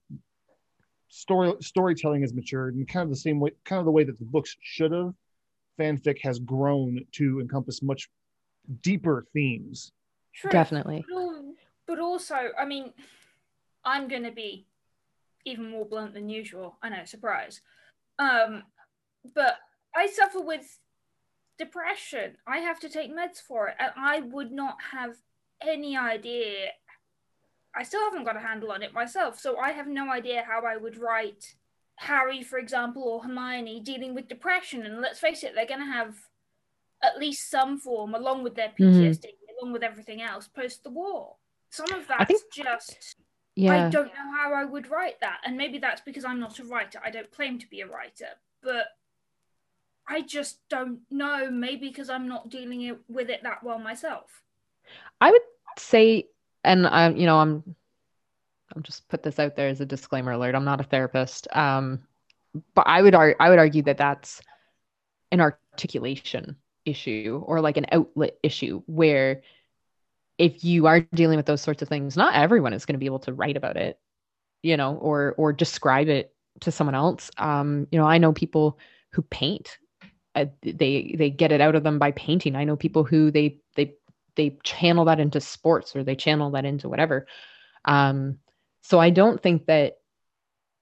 [1.09, 4.17] story storytelling has matured, and kind of the same way, kind of the way that
[4.17, 5.13] the books should have.
[5.79, 8.09] Fanfic has grown to encompass much
[8.81, 9.91] deeper themes.
[10.33, 10.51] true.
[10.51, 11.05] Definitely.
[11.09, 11.41] But,
[11.87, 12.93] but also, I mean,
[13.83, 14.65] I'm going to be
[15.45, 16.77] even more blunt than usual.
[16.81, 17.61] I know, surprise.
[18.17, 18.63] Um,
[19.33, 19.57] but
[19.95, 20.79] I suffer with
[21.57, 22.37] depression.
[22.47, 25.15] I have to take meds for it, and I would not have
[25.61, 26.69] any idea.
[27.75, 30.65] I still haven't got a handle on it myself, so I have no idea how
[30.65, 31.55] I would write
[31.97, 34.85] Harry, for example, or Hermione dealing with depression.
[34.85, 36.15] And let's face it, they're going to have
[37.01, 38.69] at least some form, along with their.
[38.77, 38.83] Hmm.
[38.83, 39.25] PTSD,
[39.61, 41.35] along with everything else, post the war.
[41.69, 43.15] Some of that's think- just
[43.55, 43.87] Yeah.
[43.87, 45.39] I don't know how I would write that.
[45.45, 46.99] And maybe that's because I'm not a writer.
[47.03, 48.29] I don't claim to be a writer.
[48.61, 48.87] But
[50.07, 51.49] I just don't know.
[51.49, 54.43] Maybe because I'm not dealing it, with it that well myself.
[55.21, 55.41] I would
[55.77, 56.27] say,
[56.63, 57.75] and I'm, you know, I'm,
[58.73, 60.55] I'm just put this out there as a disclaimer alert.
[60.55, 62.03] I'm not a therapist, um,
[62.73, 64.41] but I would, ar- I would argue that that's
[65.31, 66.55] an articulation
[66.85, 69.41] issue or like an outlet issue where
[70.37, 73.05] if you are dealing with those sorts of things, not everyone is going to be
[73.05, 73.99] able to write about it,
[74.61, 77.31] you know, or or describe it to someone else.
[77.37, 78.79] Um, you know, I know people
[79.11, 79.77] who paint.
[80.33, 82.55] Uh, they they get it out of them by painting.
[82.55, 83.93] I know people who they they
[84.35, 87.27] they channel that into sports or they channel that into whatever.
[87.85, 88.39] Um,
[88.87, 89.97] so I don't think that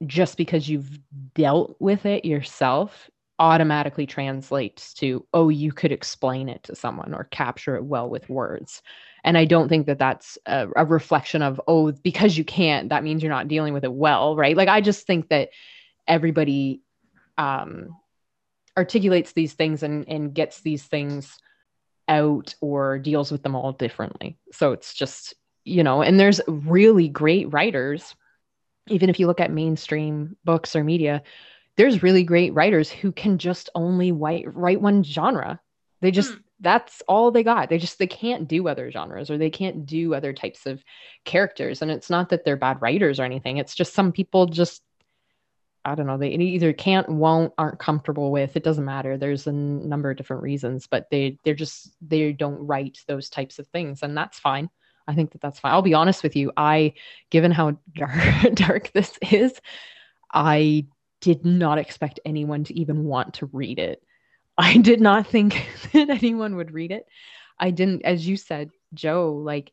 [0.06, 0.99] just because you've
[1.34, 7.24] dealt with it yourself automatically translates to oh you could explain it to someone or
[7.32, 8.82] capture it well with words.
[9.24, 13.06] And i don't think that that's a, a reflection of oh because you can't that
[13.06, 14.58] means you're not dealing with it well right?
[14.58, 15.49] Like i just think that
[16.06, 16.82] everybody
[17.38, 17.95] um
[18.78, 21.39] articulates these things and and gets these things
[22.10, 24.38] out or deals with them all differently.
[24.51, 25.36] So it's just
[25.66, 28.16] you know and there's really great writers
[28.89, 31.24] even if you look at mainstream books or media
[31.76, 35.59] there's really great writers who can just only write, write one genre.
[36.01, 36.39] They just Hmm.
[36.59, 37.70] that's all they got.
[37.70, 40.84] They just they can't do other genres or they can't do other types of
[41.26, 41.82] characters.
[41.82, 43.57] And it's not that they're bad writers or anything.
[43.57, 44.82] It's just some people just
[45.86, 49.18] i don't know they either can't won't aren't comfortable with it doesn't matter.
[49.18, 53.59] There's a number of different reasons but they they're just they don't write those types
[53.59, 54.70] of things and that's fine
[55.08, 56.93] i think that that's fine i'll be honest with you i
[57.30, 58.14] given how dark,
[58.54, 59.54] dark this is
[60.34, 60.86] i
[61.22, 64.04] did not expect anyone to even want to read it
[64.58, 67.08] I did not think that anyone would read it.
[67.60, 69.72] I didn't, as you said, Joe, like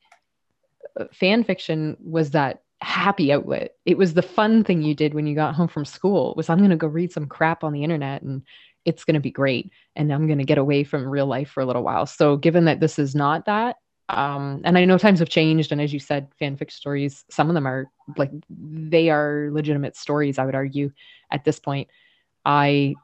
[0.98, 3.74] uh, fan fiction was that happy outlet.
[3.84, 6.58] It was the fun thing you did when you got home from school was I'm
[6.58, 8.42] going to go read some crap on the internet and
[8.86, 9.70] it's going to be great.
[9.96, 12.06] And I'm going to get away from real life for a little while.
[12.06, 13.76] So given that this is not that,
[14.10, 15.72] um, and I know times have changed.
[15.72, 17.86] And as you said, fanfic stories, some of them are
[18.16, 20.90] like, they are legitimate stories, I would argue
[21.30, 21.88] at this point.
[22.44, 22.94] I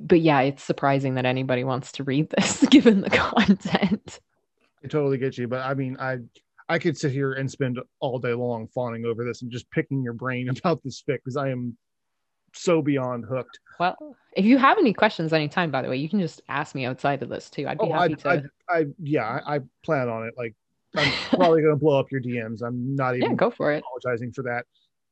[0.00, 4.20] but yeah, it's surprising that anybody wants to read this given the content.
[4.84, 6.18] I totally get you, but I mean, I
[6.68, 10.02] I could sit here and spend all day long fawning over this and just picking
[10.02, 11.76] your brain about this fic because I am
[12.52, 13.58] so beyond hooked.
[13.78, 16.84] Well, if you have any questions anytime, by the way, you can just ask me
[16.84, 17.66] outside of this too.
[17.68, 18.28] I'd be Oh, I, happy to.
[18.68, 20.34] I, I, yeah, I, I plan on it.
[20.36, 20.54] Like,
[20.96, 22.62] I'm probably gonna blow up your DMs.
[22.62, 23.84] I'm not even yeah, go for it.
[23.84, 24.64] apologizing for that.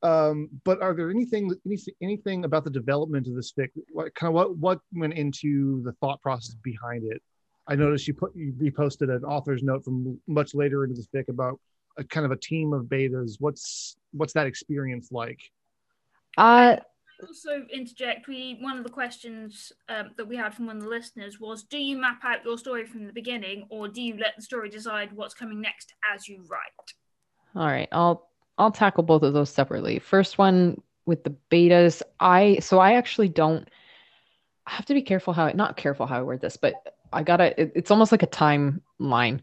[0.03, 3.71] Um, but are there anything, any, anything about the development of this fic?
[3.93, 7.23] What kind of what what went into the thought process behind it?
[7.69, 11.29] I noticed you put you reposted an author's note from much later into this fic
[11.29, 11.59] about
[11.99, 13.37] a kind of a team of betas.
[13.41, 15.41] What's what's that experience like?
[16.37, 16.77] Uh,
[17.23, 18.29] also interject.
[18.29, 21.65] We one of the questions um, that we had from one of the listeners was:
[21.65, 24.69] Do you map out your story from the beginning, or do you let the story
[24.69, 26.95] decide what's coming next as you write?
[27.55, 29.99] All right, I'll I'll tackle both of those separately.
[29.99, 33.69] First one with the betas, I so I actually don't.
[34.67, 36.75] I have to be careful how I not careful how I word this, but
[37.13, 37.61] I gotta.
[37.61, 39.41] It, it's almost like a timeline.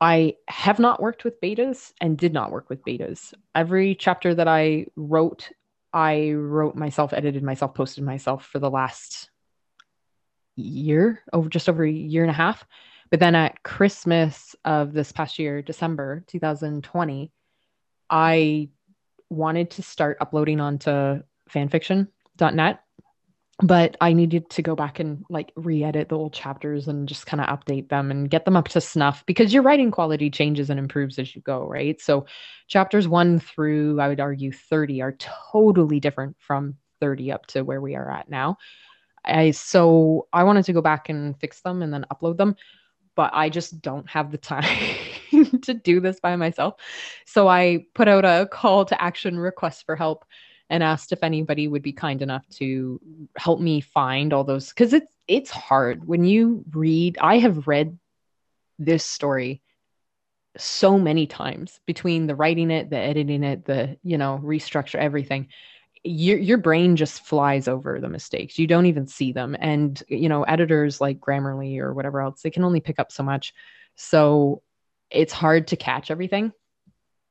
[0.00, 3.32] I have not worked with betas and did not work with betas.
[3.54, 5.48] Every chapter that I wrote,
[5.94, 9.30] I wrote myself, edited myself, posted myself for the last
[10.56, 12.66] year, over just over a year and a half.
[13.10, 17.30] But then at Christmas of this past year, December 2020,
[18.10, 18.68] I
[19.30, 22.80] wanted to start uploading onto fanfiction.net
[23.62, 27.40] but I needed to go back and like re-edit the old chapters and just kind
[27.40, 30.78] of update them and get them up to snuff because your writing quality changes and
[30.78, 32.00] improves as you go, right?
[32.00, 32.26] So
[32.66, 35.16] chapters 1 through I would argue 30 are
[35.52, 38.58] totally different from 30 up to where we are at now.
[39.24, 42.56] I so I wanted to go back and fix them and then upload them,
[43.14, 44.64] but I just don't have the time
[45.62, 46.74] to do this by myself.
[47.24, 50.24] So I put out a call to action request for help
[50.70, 53.00] and asked if anybody would be kind enough to
[53.36, 56.06] help me find all those because it's it's hard.
[56.06, 57.98] When you read i have read
[58.78, 59.62] this story
[60.56, 65.48] so many times between the writing it the editing it the you know restructure everything.
[66.02, 68.58] Your your brain just flies over the mistakes.
[68.58, 69.56] You don't even see them.
[69.58, 73.22] And you know editors like grammarly or whatever else they can only pick up so
[73.22, 73.54] much.
[73.96, 74.62] So
[75.10, 76.52] it's hard to catch everything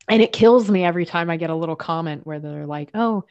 [0.09, 3.23] and it kills me every time I get a little comment where they're like, "Oh,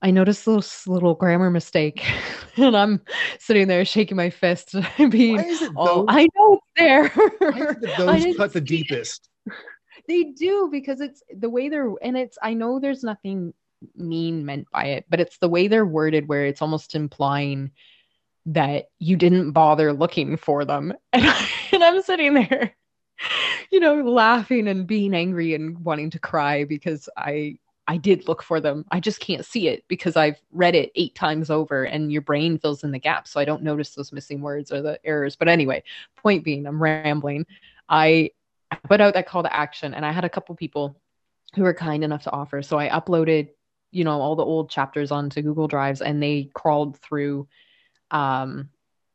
[0.00, 2.04] I noticed this little grammar mistake,"
[2.56, 3.00] and I'm
[3.38, 5.44] sitting there shaking my fist, and being,
[5.76, 7.12] "Oh, I know it's there."
[7.96, 9.28] those cut the deepest.
[10.08, 12.38] They do because it's the way they're, and it's.
[12.42, 13.54] I know there's nothing
[13.96, 17.70] mean meant by it, but it's the way they're worded where it's almost implying
[18.46, 22.74] that you didn't bother looking for them, and, I, and I'm sitting there
[23.70, 28.42] you know, laughing and being angry and wanting to cry because I I did look
[28.42, 28.86] for them.
[28.90, 32.58] I just can't see it because I've read it eight times over and your brain
[32.58, 33.30] fills in the gaps.
[33.30, 35.36] So I don't notice those missing words or the errors.
[35.36, 35.82] But anyway,
[36.16, 37.44] point being, I'm rambling.
[37.88, 38.30] I
[38.84, 40.98] put out that call to action and I had a couple people
[41.54, 42.62] who were kind enough to offer.
[42.62, 43.50] So I uploaded,
[43.90, 47.48] you know, all the old chapters onto Google Drives and they crawled through
[48.10, 48.70] um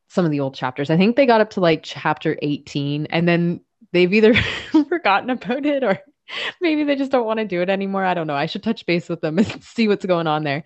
[0.10, 0.90] some of the old chapters.
[0.90, 3.62] I think they got up to like chapter 18 and then
[3.92, 4.34] they've either
[4.90, 6.00] forgotten about it or
[6.62, 8.06] maybe they just don't want to do it anymore.
[8.06, 8.36] I don't know.
[8.36, 10.64] I should touch base with them and see what's going on there.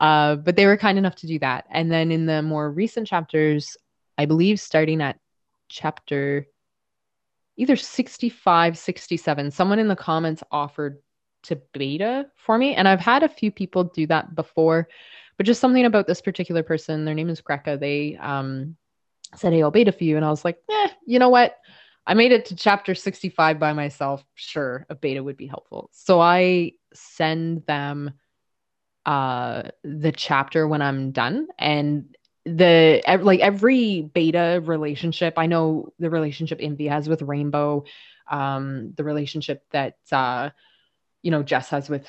[0.00, 1.66] Uh, but they were kind enough to do that.
[1.70, 3.76] And then in the more recent chapters,
[4.18, 5.18] I believe starting at
[5.68, 6.46] chapter
[7.56, 10.98] either 65, 67, someone in the comments offered
[11.44, 12.74] to beta for me.
[12.74, 14.88] And I've had a few people do that before,
[15.36, 17.78] but just something about this particular person, their name is Greca.
[17.78, 18.76] They um,
[19.36, 20.16] said, Hey, I'll beta for you.
[20.16, 21.58] And I was like, eh, you know what?
[22.06, 24.24] I made it to chapter 65 by myself.
[24.34, 25.88] Sure, a beta would be helpful.
[25.92, 28.12] So I send them
[29.04, 36.10] uh the chapter when I'm done and the like every beta relationship I know the
[36.10, 37.84] relationship Envy has with Rainbow
[38.30, 40.50] um the relationship that uh
[41.22, 42.06] you know Jess has with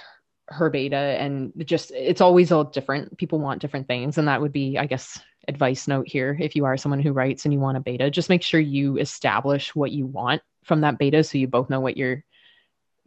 [0.49, 4.53] her beta and just it's always all different people want different things and that would
[4.53, 6.37] be I guess advice note here.
[6.39, 8.97] If you are someone who writes and you want a beta just make sure you
[8.97, 12.23] establish what you want from that beta so you both know what you're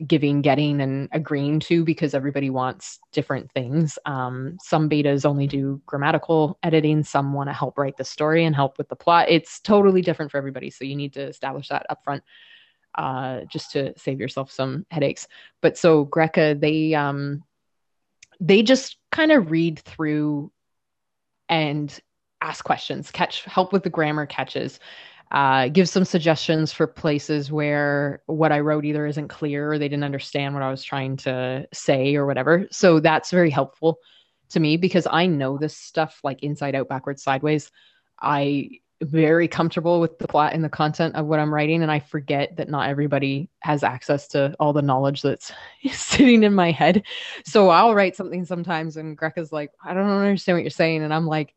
[0.07, 3.99] giving getting and agreeing to because everybody wants different things.
[4.05, 7.03] Um, some betas only do grammatical editing.
[7.03, 9.31] Some want to help write the story and help with the plot.
[9.31, 12.21] It's totally different for everybody so you need to establish that upfront
[12.95, 15.29] uh, just to save yourself some headaches.
[15.63, 17.43] But so greca they um
[18.39, 20.53] they just kind of read through
[21.49, 21.99] and
[22.47, 24.79] ask questions, catch help with the grammar catches,
[25.33, 29.89] uh, give some suggestions for places where what I wrote either isn't clear or they
[29.89, 32.69] didn't understand what I was trying to say or whatever.
[32.71, 33.99] So that's very helpful
[34.51, 37.73] to me because I know this stuff like inside out, backwards, sideways.
[38.21, 38.71] I
[39.03, 42.57] very comfortable with the plot and the content of what I'm writing, and I forget
[42.57, 45.53] that not everybody has access to all the knowledge that's
[45.93, 47.03] sitting in my head.
[47.45, 51.13] So I'll write something sometimes, and Greca's like, "I don't understand what you're saying," and
[51.13, 51.55] I'm like,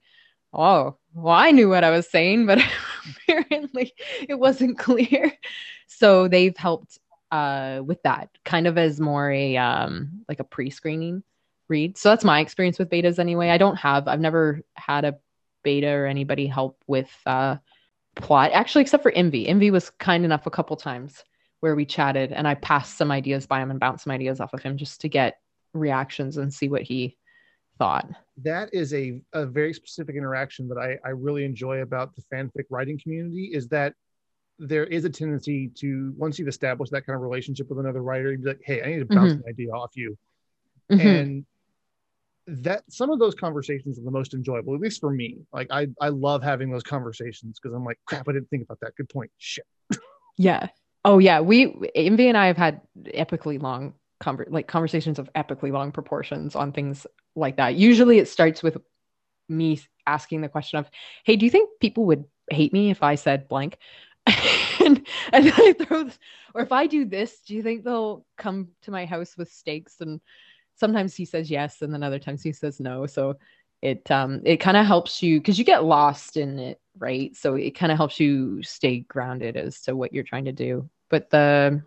[0.53, 2.59] oh, well, I knew what I was saying, but
[3.27, 3.93] apparently
[4.27, 5.31] it wasn't clear.
[5.87, 6.97] So they've helped
[7.31, 11.23] uh, with that, kind of as more a um, like a pre-screening
[11.67, 11.97] read.
[11.97, 13.49] So that's my experience with betas anyway.
[13.49, 15.17] I don't have, I've never had a
[15.63, 17.57] beta or anybody help with uh,
[18.15, 19.47] plot, actually, except for Envy.
[19.47, 21.23] Envy was kind enough a couple times
[21.59, 24.53] where we chatted and I passed some ideas by him and bounced some ideas off
[24.53, 25.39] of him just to get
[25.73, 27.17] reactions and see what he
[27.79, 28.07] thought.
[28.43, 32.65] That is a, a very specific interaction that I, I really enjoy about the fanfic
[32.69, 33.93] writing community is that
[34.59, 38.31] there is a tendency to once you've established that kind of relationship with another writer,
[38.31, 39.37] you'd be like, hey, I need to bounce Mhm.
[39.37, 40.17] an idea off you.
[40.91, 41.05] Mhm.
[41.21, 41.45] And
[42.63, 45.37] that some of those conversations are the most enjoyable, at least for me.
[45.53, 48.79] Like I, I love having those conversations because I'm like, crap, I didn't think about
[48.81, 48.95] that.
[48.95, 49.31] Good point.
[49.37, 49.65] Shit.
[50.37, 50.67] Yeah.
[51.05, 51.39] Oh yeah.
[51.41, 56.55] We Envy and I have had epically long conver- like conversations of epically long proportions
[56.55, 57.75] on things like that.
[57.75, 58.77] Usually it starts with
[59.47, 60.89] me asking the question of,
[61.23, 63.77] "Hey, do you think people would hate me if I said blank?"
[64.85, 66.19] and, and then I throw this,
[66.53, 70.01] or if I do this, do you think they'll come to my house with stakes?
[70.01, 70.21] And
[70.75, 73.05] sometimes he says yes, and then other times he says no.
[73.05, 73.37] So
[73.81, 77.35] it um it kind of helps you because you get lost in it, right?
[77.35, 80.89] So it kind of helps you stay grounded as to what you're trying to do.
[81.09, 81.81] But the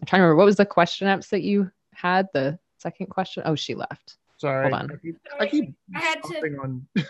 [0.00, 2.28] I'm trying to remember what was the question apps that you had.
[2.34, 3.42] The second question.
[3.46, 4.16] Oh, she left.
[4.38, 4.70] Sorry.
[4.70, 4.90] Hold on.
[4.92, 6.86] I keep, I keep I had to- on.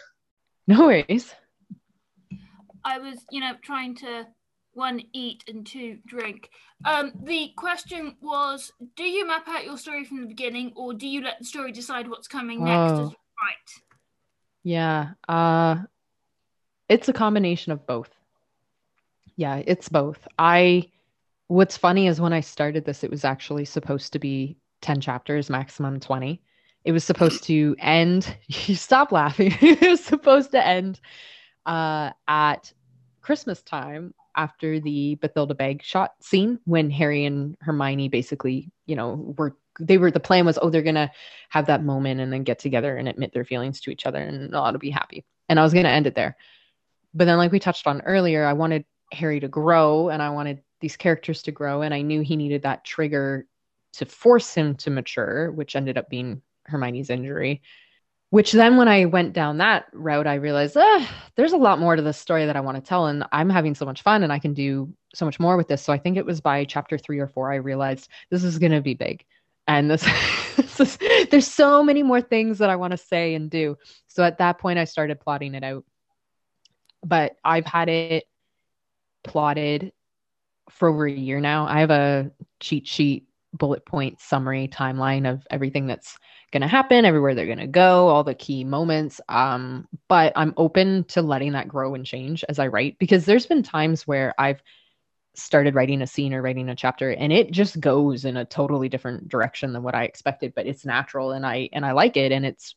[0.69, 1.35] No worries.
[2.85, 4.27] I was, you know, trying to
[4.75, 6.51] one eat and two drink.
[6.85, 11.07] Um, the question was: Do you map out your story from the beginning, or do
[11.09, 12.93] you let the story decide what's coming next?
[12.93, 12.95] Oh.
[13.07, 13.83] As you write?
[14.63, 15.09] Yeah.
[15.29, 15.83] Uh
[16.89, 18.11] it's a combination of both.
[19.37, 20.29] Yeah, it's both.
[20.39, 20.91] I
[21.49, 25.51] what's funny is when I started this, it was actually supposed to be 10 chapters,
[25.51, 26.43] maximum 20.
[26.85, 28.37] It was supposed to end.
[28.67, 29.55] You stop laughing.
[29.61, 31.01] it was supposed to end
[31.65, 32.73] uh at
[33.21, 39.57] Christmas time after the Bathilda Bagshot scene when Harry and Hermione basically, you know, were
[39.81, 41.11] they were the plan was, oh, they're gonna
[41.51, 44.55] have that moment and then get together and admit their feelings to each other and
[44.55, 45.25] all it'll be happy.
[45.49, 46.37] And I was gonna end it there.
[47.15, 50.63] But then, like we touched on earlier, I wanted Harry to grow and I wanted
[50.83, 53.47] these characters to grow, and I knew he needed that trigger
[53.95, 57.63] to force him to mature, which ended up being Hermione's injury.
[58.31, 61.97] Which then, when I went down that route, I realized ah, there's a lot more
[61.97, 64.33] to this story that I want to tell, and I'm having so much fun, and
[64.33, 65.83] I can do so much more with this.
[65.83, 68.73] So I think it was by chapter three or four I realized this is going
[68.73, 69.25] to be big,
[69.67, 70.03] and this,
[70.57, 70.99] this is,
[71.31, 73.77] there's so many more things that I want to say and do.
[74.09, 75.85] So at that point, I started plotting it out.
[77.05, 78.25] But I've had it
[79.25, 79.93] plotted
[80.71, 81.67] for over a year now.
[81.67, 86.19] I have a cheat sheet, bullet point summary timeline of everything that's
[86.53, 89.21] going to happen, everywhere they're going to go, all the key moments.
[89.29, 93.47] Um, but I'm open to letting that grow and change as I write because there's
[93.47, 94.63] been times where I've
[95.35, 98.91] started writing a scene or writing a chapter and it just goes in a totally
[98.91, 102.33] different direction than what I expected, but it's natural and I and I like it
[102.33, 102.75] and it's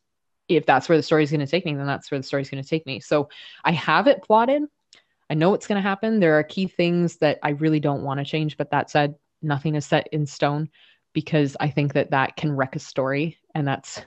[0.48, 2.64] if that's where the story's going to take me, then that's where the story's going
[2.64, 3.00] to take me.
[3.00, 3.30] So
[3.64, 4.64] I have it plotted.
[5.30, 6.20] I know what's going to happen.
[6.20, 9.76] There are key things that I really don't want to change, but that said, nothing
[9.76, 10.70] is set in stone
[11.14, 14.02] because I think that that can wreck a story and that's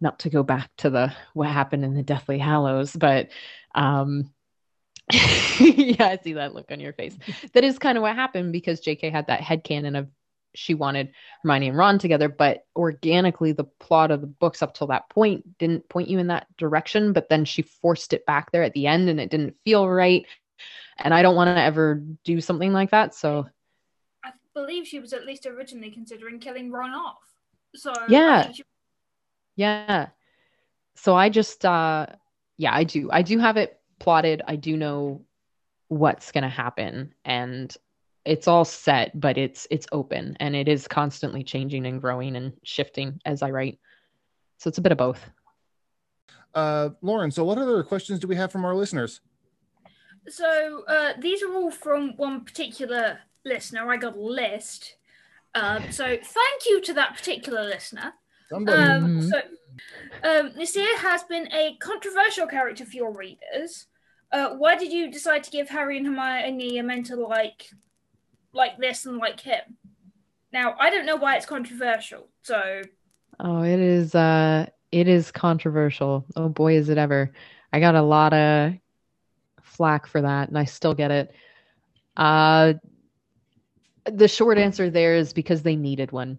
[0.00, 3.30] not to go back to the what happened in the Deathly Hallows, but
[3.74, 4.30] um
[5.12, 7.16] yeah, I see that look on your face.
[7.54, 10.08] That is kind of what happened because JK had that headcanon of
[10.54, 14.86] she wanted Hermione and Ron together, but organically the plot of the books up till
[14.88, 18.62] that point didn't point you in that direction, but then she forced it back there
[18.62, 20.26] at the end and it didn't feel right.
[20.98, 23.14] And I don't want to ever do something like that.
[23.14, 23.46] So
[24.24, 27.22] I believe she was at least originally considering killing Ron off.
[27.74, 28.50] So Yeah.
[28.50, 28.64] She-
[29.56, 30.08] Yeah.
[30.96, 32.06] So I just uh
[32.56, 33.08] yeah, I do.
[33.12, 34.42] I do have it plotted.
[34.46, 35.24] I do know
[35.86, 37.74] what's going to happen and
[38.28, 42.52] it's all set, but it's it's open and it is constantly changing and growing and
[42.62, 43.78] shifting as I write.
[44.58, 45.24] So it's a bit of both.
[46.54, 49.20] Uh, Lauren, so what other questions do we have from our listeners?
[50.28, 53.90] So uh, these are all from one particular listener.
[53.90, 54.96] I got a list.
[55.54, 58.12] Um, so thank you to that particular listener.
[58.50, 59.30] Somebody, Um, Mhm.
[59.30, 59.42] so
[60.22, 63.86] um, Nasir has been a controversial character for your readers.
[64.32, 67.70] Uh, why did you decide to give Harry and Hermione a mentor like
[68.58, 69.78] like this and like him?
[70.52, 72.28] Now I don't know why it's controversial.
[72.42, 72.82] So
[73.40, 76.26] Oh, it is uh it is controversial.
[76.36, 77.32] Oh boy, is it ever.
[77.72, 78.74] I got a lot of
[79.62, 81.34] flack for that and I still get it.
[82.16, 82.74] Uh
[84.04, 86.38] the short answer there is because they needed one.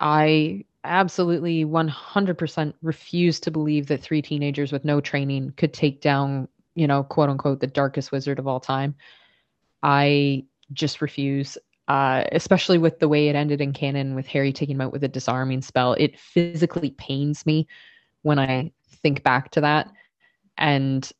[0.00, 6.48] I absolutely 100% refuse to believe that three teenagers with no training could take down,
[6.74, 8.96] you know, quote unquote, the darkest wizard of all time.
[9.82, 11.58] I just refuse,
[11.88, 15.04] uh, especially with the way it ended in canon with Harry taking him out with
[15.04, 15.94] a disarming spell.
[15.94, 17.66] It physically pains me
[18.22, 19.90] when I think back to that.
[20.56, 21.10] And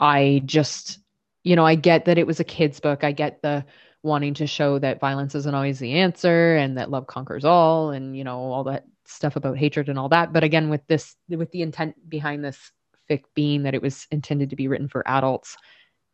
[0.00, 0.98] I just,
[1.44, 3.04] you know, I get that it was a kid's book.
[3.04, 3.64] I get the
[4.02, 8.16] wanting to show that violence isn't always the answer and that love conquers all and,
[8.16, 10.32] you know, all that stuff about hatred and all that.
[10.32, 12.72] But again, with this, with the intent behind this
[13.10, 15.56] fic being that it was intended to be written for adults,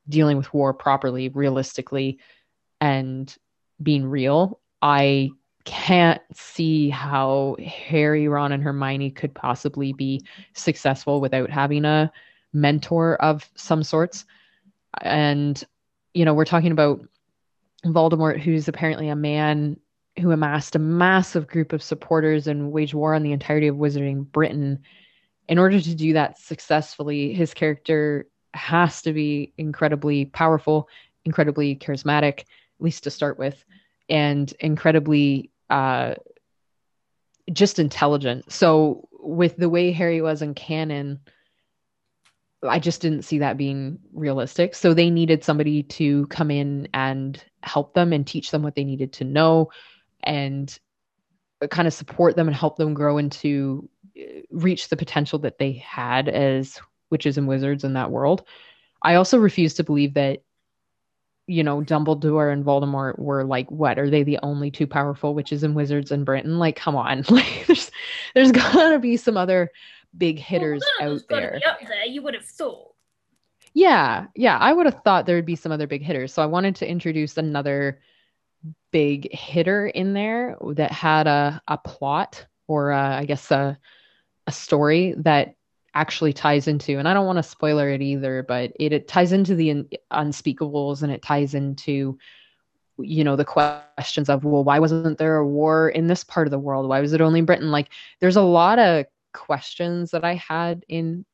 [0.09, 2.19] dealing with war properly, realistically,
[2.85, 3.35] and
[3.83, 5.31] being real, I
[5.65, 10.23] can't see how Harry, Ron, and Hermione could possibly be
[10.53, 12.13] successful without having a
[12.53, 14.27] mentor of some sorts.
[15.01, 15.65] And,
[16.13, 17.01] you know, we're talking about
[17.87, 19.79] Voldemort, who's apparently a man
[20.21, 24.31] who amassed a massive group of supporters and waged war on the entirety of Wizarding
[24.31, 24.79] Britain.
[25.49, 30.87] In order to do that successfully, his character has to be incredibly powerful,
[31.25, 32.45] incredibly charismatic,
[32.79, 33.65] at least to start with,
[34.09, 36.15] and incredibly uh,
[37.53, 38.51] just intelligent.
[38.51, 41.21] So, with the way Harry was in canon,
[42.63, 44.75] I just didn't see that being realistic.
[44.75, 48.85] So, they needed somebody to come in and help them and teach them what they
[48.85, 49.71] needed to know
[50.23, 50.79] and
[51.71, 55.73] kind of support them and help them grow into uh, reach the potential that they
[55.73, 58.45] had as witches and wizards in that world.
[59.03, 60.43] I also refuse to believe that
[61.47, 65.63] you know Dumbledore and Voldemort were like what are they the only two powerful witches
[65.63, 66.59] and wizards in Britain?
[66.59, 67.25] Like come on.
[67.31, 67.91] Like there's
[68.35, 69.71] there's got to be some other
[70.17, 71.61] big hitters well, out there.
[71.67, 72.05] Up there.
[72.07, 72.93] You would have thought.
[73.75, 76.33] Yeah, yeah, I would have thought there would be some other big hitters.
[76.33, 78.01] So I wanted to introduce another
[78.93, 83.77] big hitter in there that had a, a plot or a, I guess a,
[84.47, 85.57] a story that
[85.95, 89.33] actually ties into and i don't want to spoiler it either but it, it ties
[89.33, 92.19] into the un- unspeakables and it ties into
[92.99, 96.51] you know the questions of well why wasn't there a war in this part of
[96.51, 97.89] the world why was it only britain like
[98.21, 101.25] there's a lot of questions that i had in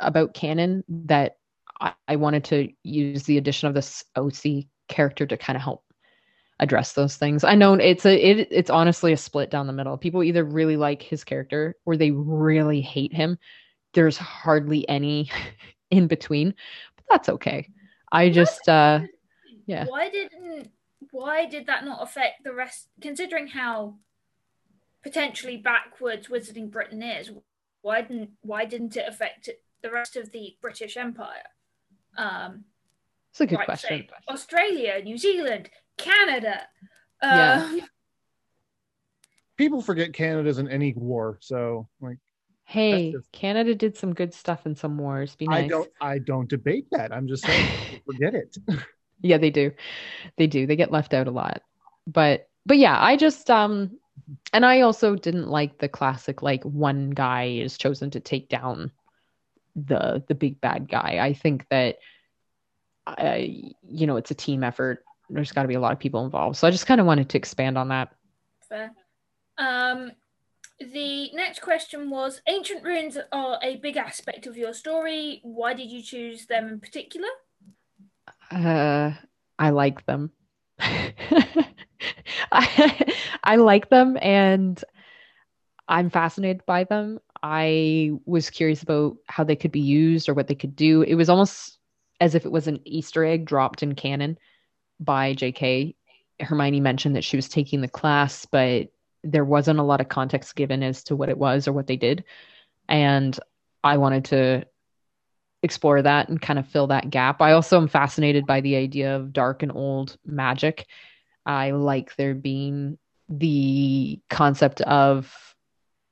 [0.00, 1.36] about canon that
[1.80, 5.84] I, I wanted to use the addition of this oc character to kind of help
[6.60, 7.44] address those things.
[7.44, 9.96] I know it's a it, it's honestly a split down the middle.
[9.96, 13.38] People either really like his character or they really hate him.
[13.94, 15.30] There's hardly any
[15.90, 16.54] in between,
[16.96, 17.68] but that's okay.
[18.12, 19.00] I just uh
[19.66, 19.86] yeah.
[19.86, 20.70] Why didn't
[21.10, 23.96] why did that not affect the rest considering how
[25.02, 27.30] potentially backwards Wizarding Britain is?
[27.82, 29.48] Why didn't why didn't it affect
[29.82, 31.48] the rest of the British Empire?
[32.16, 32.64] Um
[33.30, 34.06] it's a good right, question.
[34.28, 36.60] Australia, New Zealand, Canada.
[37.20, 37.80] Uh, yeah.
[39.56, 42.18] People forget Canada's in any war, so like.
[42.64, 43.30] Hey, just...
[43.32, 45.36] Canada did some good stuff in some wars.
[45.36, 45.64] Be nice.
[45.64, 45.90] I don't.
[46.00, 47.12] I don't debate that.
[47.12, 47.68] I'm just saying,
[48.06, 48.56] forget it.
[49.20, 49.70] yeah, they do.
[50.36, 50.66] They do.
[50.66, 51.62] They get left out a lot.
[52.06, 53.98] But but yeah, I just um,
[54.52, 58.90] and I also didn't like the classic like one guy is chosen to take down
[59.76, 61.18] the the big bad guy.
[61.20, 61.98] I think that
[63.06, 66.24] I, you know, it's a team effort there's got to be a lot of people
[66.24, 66.56] involved.
[66.56, 68.10] So I just kind of wanted to expand on that.
[68.68, 68.92] Fair.
[69.58, 70.12] Um,
[70.80, 75.40] the next question was Ancient Runes are a big aspect of your story.
[75.42, 77.28] Why did you choose them in particular?
[78.50, 79.12] Uh,
[79.58, 80.30] I like them.
[82.52, 83.14] I,
[83.44, 84.82] I like them and
[85.88, 87.20] I'm fascinated by them.
[87.42, 91.02] I was curious about how they could be used or what they could do.
[91.02, 91.78] It was almost
[92.20, 94.38] as if it was an Easter egg dropped in canon
[94.98, 95.94] by JK.
[96.40, 98.88] Hermione mentioned that she was taking the class, but
[99.24, 101.96] there wasn't a lot of context given as to what it was or what they
[101.96, 102.24] did.
[102.88, 103.38] And
[103.82, 104.66] I wanted to
[105.62, 107.40] explore that and kind of fill that gap.
[107.40, 110.86] I also am fascinated by the idea of dark and old magic.
[111.46, 112.98] I like there being
[113.28, 115.34] the concept of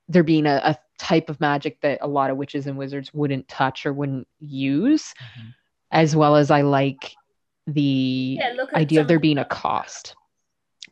[0.09, 3.49] there being a, a type of magic that a lot of witches and wizards wouldn't
[3.49, 5.49] touch or wouldn't use, mm-hmm.
[5.91, 7.15] as well as I like
[7.67, 10.17] the yeah, idea of there being a cost.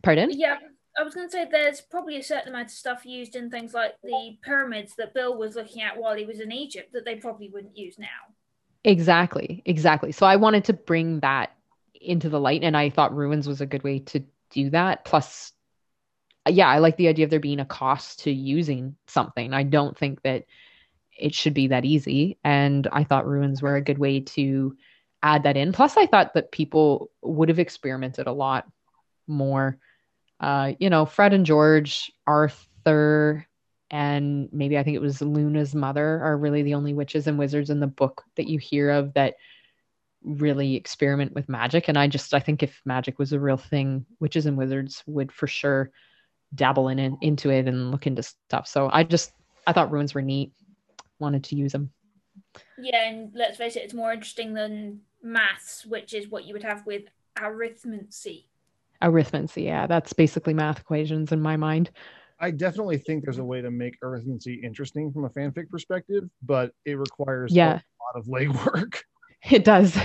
[0.03, 0.31] Pardon?
[0.33, 0.59] Yeah,
[1.01, 3.73] I was going to say there's probably a certain amount of stuff used in things
[3.73, 7.17] like the pyramids that Bill was looking at while he was in Egypt that they
[7.17, 8.35] probably wouldn't use now.
[8.85, 10.13] Exactly, exactly.
[10.13, 11.53] So I wanted to bring that
[11.95, 15.07] into the light, and I thought runes was a good way to do that.
[15.07, 15.53] Plus,
[16.47, 19.55] yeah, I like the idea of there being a cost to using something.
[19.55, 20.45] I don't think that
[21.19, 24.77] it should be that easy, and I thought runes were a good way to
[25.23, 25.73] add that in.
[25.73, 28.67] Plus, I thought that people would have experimented a lot
[29.27, 29.79] more.
[30.41, 33.47] Uh, you know, Fred and George, Arthur,
[33.91, 37.71] and maybe I think it was Luna's mother are really the only witches and wizards
[37.71, 39.35] in the book that you hear of that
[40.23, 41.89] really experiment with magic.
[41.89, 45.33] And I just I think if magic was a real thing, witches and wizards would
[45.33, 45.91] for sure
[46.55, 48.67] dabble in it, into it and look into stuff.
[48.67, 49.33] So I just
[49.67, 50.53] I thought runes were neat.
[51.19, 51.91] Wanted to use them.
[52.79, 56.63] Yeah, and let's face it, it's more interesting than maths, which is what you would
[56.63, 57.03] have with
[57.37, 58.45] arithmancy.
[59.03, 61.91] Arithmancy, yeah, that's basically math equations in my mind.
[62.39, 66.73] I definitely think there's a way to make arithmancy interesting from a fanfic perspective, but
[66.85, 67.73] it requires Yeah.
[67.75, 68.97] a lot of legwork.
[69.51, 69.97] It does.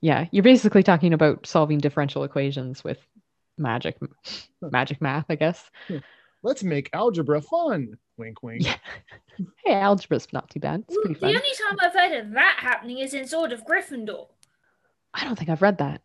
[0.00, 2.98] Yeah, you're basically talking about solving differential equations with
[3.56, 3.96] magic
[4.62, 5.68] magic math, I guess.
[5.88, 5.96] Hmm.
[6.44, 7.98] Let's make algebra fun.
[8.18, 8.64] Wink, wink.
[8.64, 8.76] Yeah.
[9.64, 10.82] Hey, algebra's not too bad.
[10.88, 14.26] It's pretty The only time I've heard of that happening is in Sword of Gryffindor.
[15.14, 16.00] I don't think I've read that.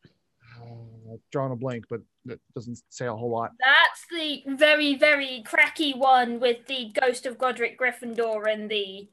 [1.14, 3.52] Uh, drawn a blank, but that doesn't say a whole lot.
[3.60, 9.10] That's the very, very cracky one with the ghost of Godric Gryffindor and the.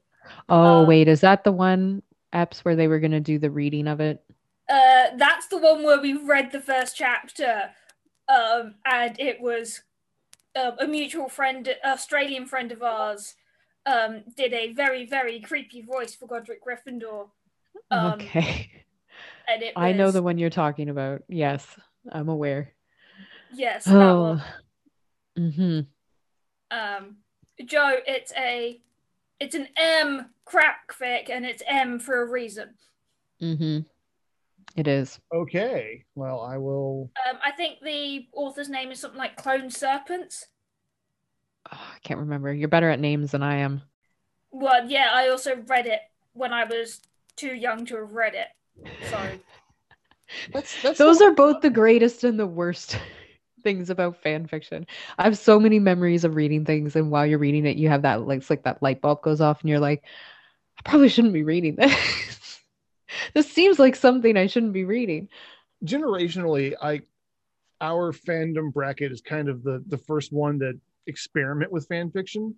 [0.49, 2.03] Oh, Uh, wait, is that the one
[2.33, 4.23] apps where they were going to do the reading of it?
[4.69, 7.71] Uh, that's the one where we read the first chapter,
[8.29, 9.81] um, and it was
[10.55, 13.35] um, a mutual friend, Australian friend of ours,
[13.85, 17.29] um, did a very, very creepy voice for Godric Gryffindor.
[17.89, 18.69] Um, okay.
[19.47, 21.23] And it I know the one you're talking about.
[21.27, 21.65] Yes,
[22.09, 22.73] I'm aware.
[23.53, 24.39] Yes, Oh.
[25.35, 25.51] one.
[25.51, 25.79] hmm
[26.71, 27.17] Um,
[27.65, 28.79] Joe, it's a,
[29.39, 32.75] it's an M crack fic, and it's M for a reason.
[33.39, 33.79] hmm
[34.75, 35.19] It is.
[35.33, 36.05] Okay.
[36.15, 37.11] Well, I will.
[37.29, 40.47] Um, I think the author's name is something like Clone Serpents.
[41.71, 42.51] Oh, I can't remember.
[42.53, 43.81] You're better at names than I am.
[44.51, 46.01] Well, yeah, I also read it
[46.33, 47.01] when I was
[47.35, 48.47] too young to have read it.
[49.09, 49.17] So
[50.53, 52.97] That's, that's Those not- are both the greatest and the worst
[53.63, 54.85] things about fan fiction.
[55.17, 58.01] I have so many memories of reading things, and while you're reading it, you have
[58.03, 60.03] that like it's like that light bulb goes off, and you're like,
[60.77, 62.59] I probably shouldn't be reading this.
[63.33, 65.29] this seems like something I shouldn't be reading.
[65.85, 66.73] generationally.
[66.81, 67.01] I
[67.81, 72.55] our fandom bracket is kind of the the first one that experiment with fan fiction,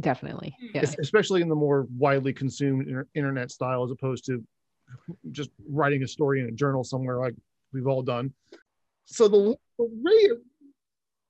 [0.00, 0.56] Definitely.
[0.74, 0.82] Yeah.
[1.00, 4.42] especially in the more widely consumed inter- internet style, as opposed to
[5.30, 7.34] just writing a story in a journal somewhere like
[7.72, 8.32] we've all done.
[9.04, 10.28] So the, the way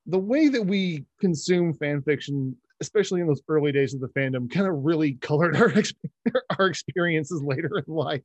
[0.06, 4.50] the way that we consume fan fiction, especially in those early days of the fandom,
[4.50, 5.72] kind of really colored our
[6.58, 8.22] our experiences later in life.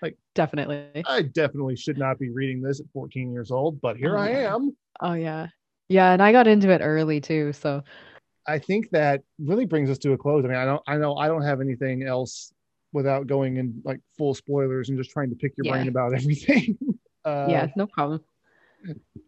[0.00, 1.02] Like definitely.
[1.06, 4.30] I definitely should not be reading this at 14 years old, but here Oh, I
[4.30, 4.54] yeah.
[4.54, 4.76] am.
[5.00, 5.48] Oh yeah.
[5.88, 7.82] Yeah, and I got into it early too, so
[8.46, 10.44] I think that really brings us to a close.
[10.44, 12.52] I mean, I don't, I know, I don't have anything else
[12.92, 16.78] without going in like full spoilers and just trying to pick your brain about everything.
[17.24, 18.20] Uh, yeah, no problem.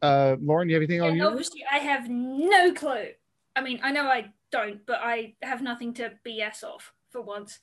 [0.01, 1.27] Uh, Lauren, do you have anything on and you?
[1.27, 3.09] obviously, I have no clue.
[3.57, 7.59] I mean, I know I don't, but I have nothing to BS off for once.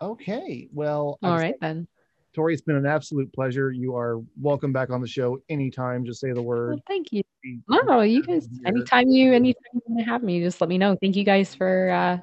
[0.00, 0.68] Okay.
[0.72, 1.88] Well, All I'm right then.
[2.34, 3.70] Tori, it's been an absolute pleasure.
[3.70, 6.04] You are welcome back on the show anytime.
[6.04, 6.80] Just say the Well, word.
[6.86, 7.22] thank you.
[7.44, 10.76] We- No, you guys anytime you anytime you want to have me, just let me
[10.78, 10.96] know.
[11.00, 12.18] Thank you guys for uh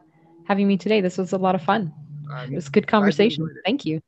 [0.45, 0.99] having me today.
[1.01, 1.93] This was a lot of fun.
[2.33, 3.43] I'm- It was a good conversation.
[3.45, 3.61] it.
[3.65, 4.01] Thank you.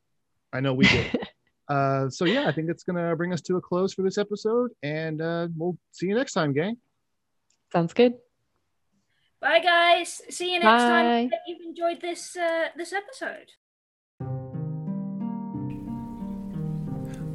[0.51, 1.27] I know we did.
[1.67, 4.71] uh, so yeah, I think it's gonna bring us to a close for this episode,
[4.83, 6.77] and uh, we'll see you next time, gang.
[7.71, 8.13] Sounds good.
[9.41, 10.21] Bye, guys.
[10.29, 11.29] See you next time.
[11.29, 11.35] Bye.
[11.35, 13.49] Hope you've enjoyed this uh, this episode.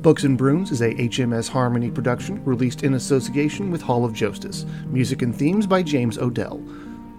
[0.01, 4.65] Books and Brooms is a HMS Harmony production released in association with Hall of Joestice.
[4.86, 6.62] Music and themes by James Odell.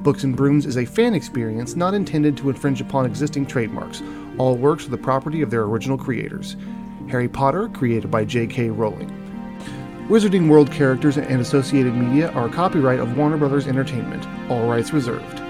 [0.01, 4.01] Books and Brooms is a fan experience not intended to infringe upon existing trademarks.
[4.37, 6.55] All works are the property of their original creators.
[7.09, 8.69] Harry Potter, created by J.K.
[8.69, 9.09] Rowling.
[10.07, 14.25] Wizarding World characters and associated media are copyright of Warner Brothers Entertainment.
[14.49, 15.41] All rights reserved.